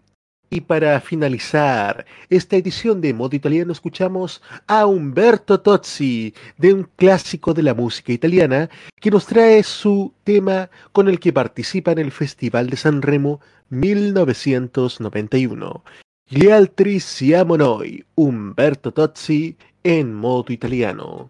Y 0.49 0.59
para 0.59 0.99
finalizar 0.99 2.05
esta 2.29 2.57
edición 2.57 2.99
de 2.99 3.13
Modo 3.13 3.33
Italiano 3.33 3.71
escuchamos 3.71 4.41
a 4.67 4.85
Umberto 4.85 5.61
Tozzi, 5.61 6.33
de 6.57 6.73
un 6.73 6.89
clásico 6.97 7.53
de 7.53 7.63
la 7.63 7.73
música 7.73 8.11
italiana, 8.11 8.69
que 8.99 9.11
nos 9.11 9.25
trae 9.25 9.63
su 9.63 10.13
tema 10.25 10.69
con 10.91 11.07
el 11.07 11.21
que 11.21 11.31
participa 11.31 11.93
en 11.93 11.99
el 11.99 12.11
Festival 12.11 12.69
de 12.69 12.75
San 12.75 13.01
Remo 13.01 13.39
1991. 13.69 15.85
Gli 16.27 16.49
altri 16.49 16.99
siamo 16.99 17.55
noi, 17.55 18.03
Umberto 18.15 18.91
Tozzi 18.91 19.55
en 19.83 20.13
Modo 20.13 20.51
Italiano. 20.51 21.29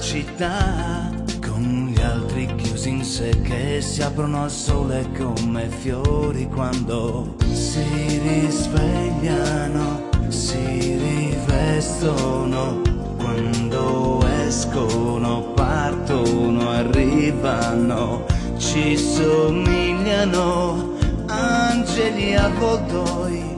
città 0.00 1.10
con 1.40 1.92
gli 1.92 2.00
altri 2.00 2.52
chiusi 2.56 2.88
in 2.90 3.04
sé 3.04 3.40
che 3.42 3.80
si 3.80 4.02
aprono 4.02 4.42
al 4.44 4.50
sole 4.50 5.06
come 5.16 5.68
fiori 5.68 6.48
quando 6.48 7.36
si 7.52 8.20
risvegliano, 8.22 10.08
si 10.28 10.96
rivestono, 10.96 12.80
quando 13.16 14.24
escono, 14.46 15.52
partono, 15.54 16.70
arrivano, 16.70 18.24
ci 18.56 18.96
somigliano 18.96 20.92
angeli 21.26 22.34
a 22.34 22.44
avvoltoi 22.44 23.52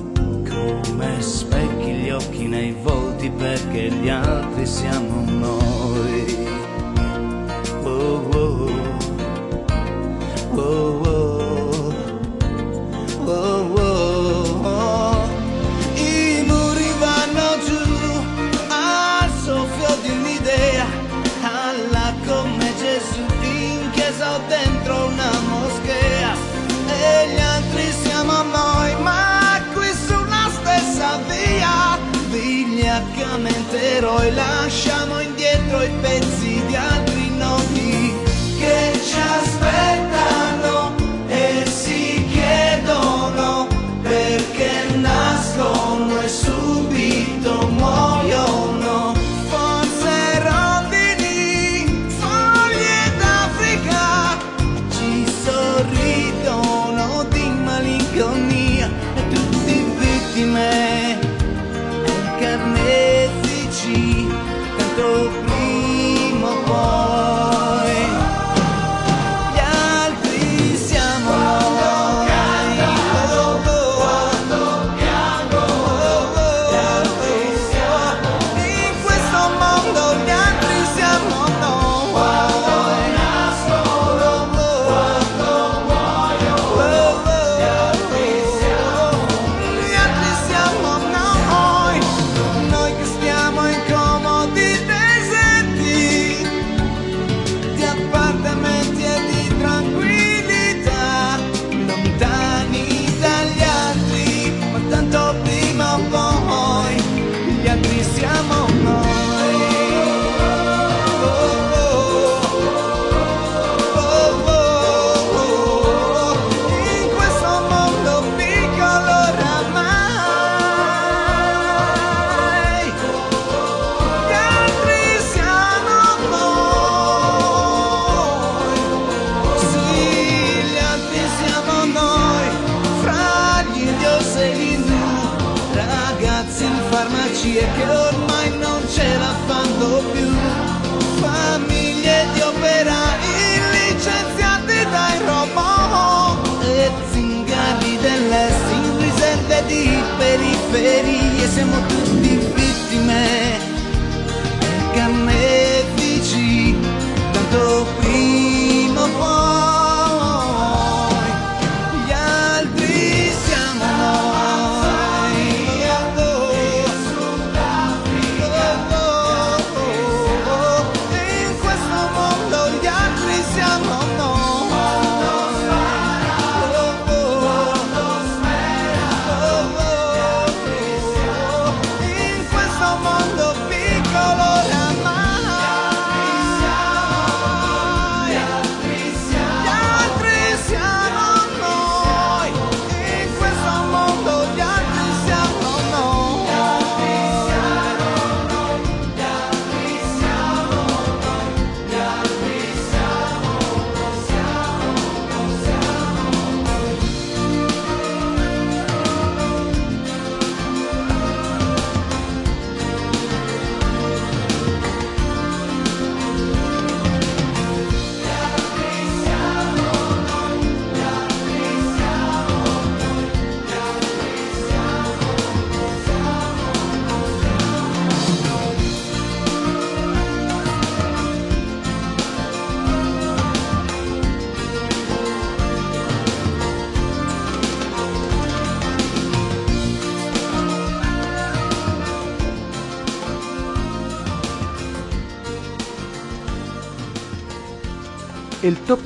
come 0.49 1.21
specchi 1.21 1.93
gli 1.93 2.11
occhi 2.11 2.47
nei 2.47 2.75
volti 2.83 3.31
perché 3.31 3.91
gli 3.91 4.09
altri 4.09 4.67
siamo 4.67 5.26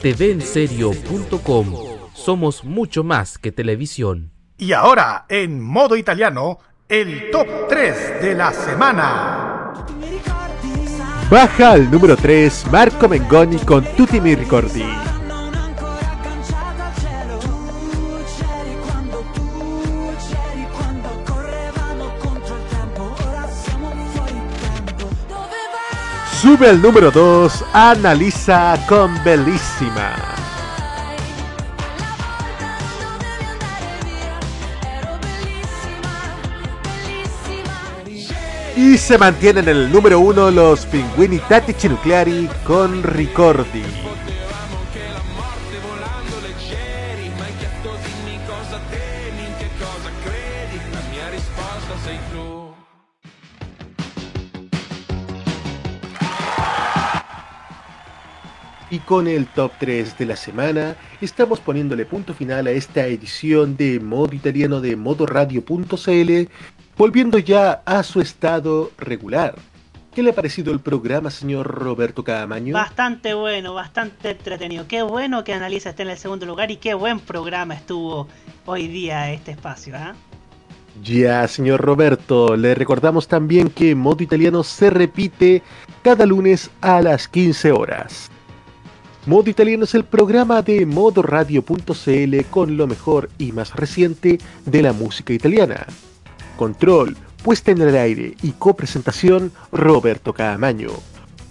TVenserio.com 0.00 1.74
Somos 2.14 2.64
mucho 2.64 3.04
más 3.04 3.36
que 3.36 3.52
televisión. 3.52 4.32
Y 4.56 4.72
ahora, 4.72 5.26
en 5.28 5.60
modo 5.60 5.96
italiano, 5.96 6.58
el 6.88 7.30
top 7.30 7.46
3 7.68 8.22
de 8.22 8.34
la 8.34 8.52
semana. 8.52 9.74
Baja 11.30 11.72
al 11.72 11.90
número 11.90 12.16
3 12.16 12.66
Marco 12.72 13.08
Mengoni 13.08 13.58
con 13.58 13.84
Tutti 13.96 14.20
mi 14.20 14.34
ricordi. 14.34 15.09
Sube 26.40 26.70
al 26.70 26.80
número 26.80 27.10
2 27.10 27.64
Analiza 27.74 28.74
con 28.88 29.12
Bellissima. 29.22 30.14
Y 38.74 38.96
se 38.96 39.18
mantienen 39.18 39.68
en 39.68 39.76
el 39.76 39.92
número 39.92 40.18
1 40.20 40.50
los 40.50 40.86
Pinguini 40.86 41.40
Tattici 41.40 41.90
Nucleari 41.90 42.48
con 42.64 43.02
Ricordi. 43.02 43.84
Con 59.10 59.26
el 59.26 59.48
top 59.48 59.72
3 59.80 60.18
de 60.18 60.24
la 60.24 60.36
semana, 60.36 60.94
estamos 61.20 61.58
poniéndole 61.58 62.06
punto 62.06 62.32
final 62.32 62.68
a 62.68 62.70
esta 62.70 63.08
edición 63.08 63.76
de 63.76 63.98
modo 63.98 64.36
italiano 64.36 64.80
de 64.80 64.94
modoradio.cl, 64.94 66.48
volviendo 66.96 67.38
ya 67.40 67.82
a 67.84 68.04
su 68.04 68.20
estado 68.20 68.92
regular. 68.98 69.56
¿Qué 70.14 70.22
le 70.22 70.30
ha 70.30 70.32
parecido 70.32 70.72
el 70.72 70.78
programa, 70.78 71.32
señor 71.32 71.66
Roberto 71.66 72.22
Camaño? 72.22 72.72
Bastante 72.72 73.34
bueno, 73.34 73.74
bastante 73.74 74.30
entretenido. 74.30 74.86
Qué 74.86 75.02
bueno 75.02 75.42
que 75.42 75.54
Analiza 75.54 75.90
esté 75.90 76.04
en 76.04 76.10
el 76.10 76.16
segundo 76.16 76.46
lugar 76.46 76.70
y 76.70 76.76
qué 76.76 76.94
buen 76.94 77.18
programa 77.18 77.74
estuvo 77.74 78.28
hoy 78.64 78.86
día 78.86 79.32
este 79.32 79.50
espacio. 79.50 79.96
¿ah? 79.96 80.14
Ya, 81.02 81.48
señor 81.48 81.80
Roberto, 81.80 82.56
le 82.56 82.76
recordamos 82.76 83.26
también 83.26 83.70
que 83.70 83.96
Modo 83.96 84.22
Italiano 84.22 84.62
se 84.62 84.88
repite 84.88 85.64
cada 86.02 86.24
lunes 86.26 86.70
a 86.80 87.02
las 87.02 87.26
15 87.26 87.72
horas. 87.72 88.29
Modo 89.30 89.48
Italiano 89.48 89.84
es 89.84 89.94
el 89.94 90.02
programa 90.02 90.60
de 90.60 90.84
modoradio.cl 90.86 92.44
con 92.50 92.76
lo 92.76 92.88
mejor 92.88 93.30
y 93.38 93.52
más 93.52 93.76
reciente 93.76 94.40
de 94.66 94.82
la 94.82 94.92
música 94.92 95.32
italiana. 95.32 95.86
Control, 96.56 97.16
puesta 97.44 97.70
en 97.70 97.80
el 97.80 97.94
aire 97.94 98.34
y 98.42 98.50
copresentación 98.50 99.52
Roberto 99.70 100.32
Caamaño. 100.32 100.90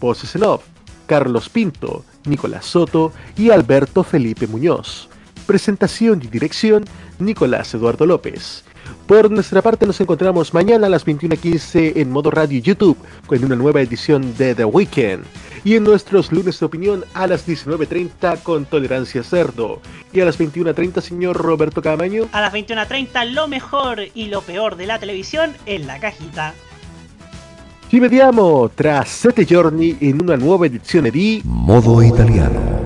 Voces 0.01 0.35
en 0.35 0.43
off, 0.43 0.65
Carlos 1.05 1.47
Pinto, 1.47 2.03
Nicolás 2.25 2.65
Soto 2.65 3.13
y 3.37 3.49
Alberto 3.49 4.03
Felipe 4.03 4.45
Muñoz. 4.45 5.07
Presentación 5.47 6.19
y 6.21 6.27
dirección, 6.27 6.83
Nicolás 7.17 7.73
Eduardo 7.73 8.05
López. 8.05 8.65
Por 9.07 9.31
nuestra 9.31 9.61
parte 9.61 9.85
nos 9.85 9.99
encontramos 10.01 10.53
mañana 10.53 10.87
a 10.87 10.89
las 10.89 11.05
21.15 11.05 11.93
en 11.95 12.11
modo 12.11 12.29
radio 12.31 12.59
YouTube 12.59 12.97
con 13.25 13.43
una 13.43 13.55
nueva 13.55 13.81
edición 13.81 14.35
de 14.37 14.53
The 14.53 14.65
Weekend 14.65 15.25
y 15.63 15.75
en 15.75 15.83
nuestros 15.83 16.31
lunes 16.31 16.59
de 16.59 16.65
opinión 16.65 17.05
a 17.13 17.27
las 17.27 17.47
19.30 17.47 18.43
con 18.43 18.65
Tolerancia 18.65 19.23
Cerdo 19.23 19.81
y 20.13 20.21
a 20.21 20.25
las 20.25 20.39
21.30 20.39 21.01
señor 21.01 21.37
Roberto 21.37 21.81
Camaño. 21.81 22.27
A 22.31 22.41
las 22.41 22.53
21.30 22.53 23.31
lo 23.31 23.47
mejor 23.47 24.01
y 24.13 24.25
lo 24.25 24.41
peor 24.41 24.75
de 24.75 24.87
la 24.87 24.99
televisión 24.99 25.53
en 25.65 25.87
la 25.87 25.99
cajita. 25.99 26.53
Ci 27.89 27.99
vediamo 27.99 28.69
tra 28.75 29.03
sette 29.03 29.45
giorni 29.45 29.95
in 30.01 30.19
una 30.21 30.35
nuova 30.35 30.67
edizione 30.67 31.09
di 31.09 31.41
Modo 31.43 32.03
Italiano. 32.03 32.79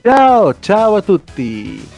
Ciao, 0.00 0.54
ciao 0.58 0.96
a 0.96 1.02
tutti! 1.02 1.97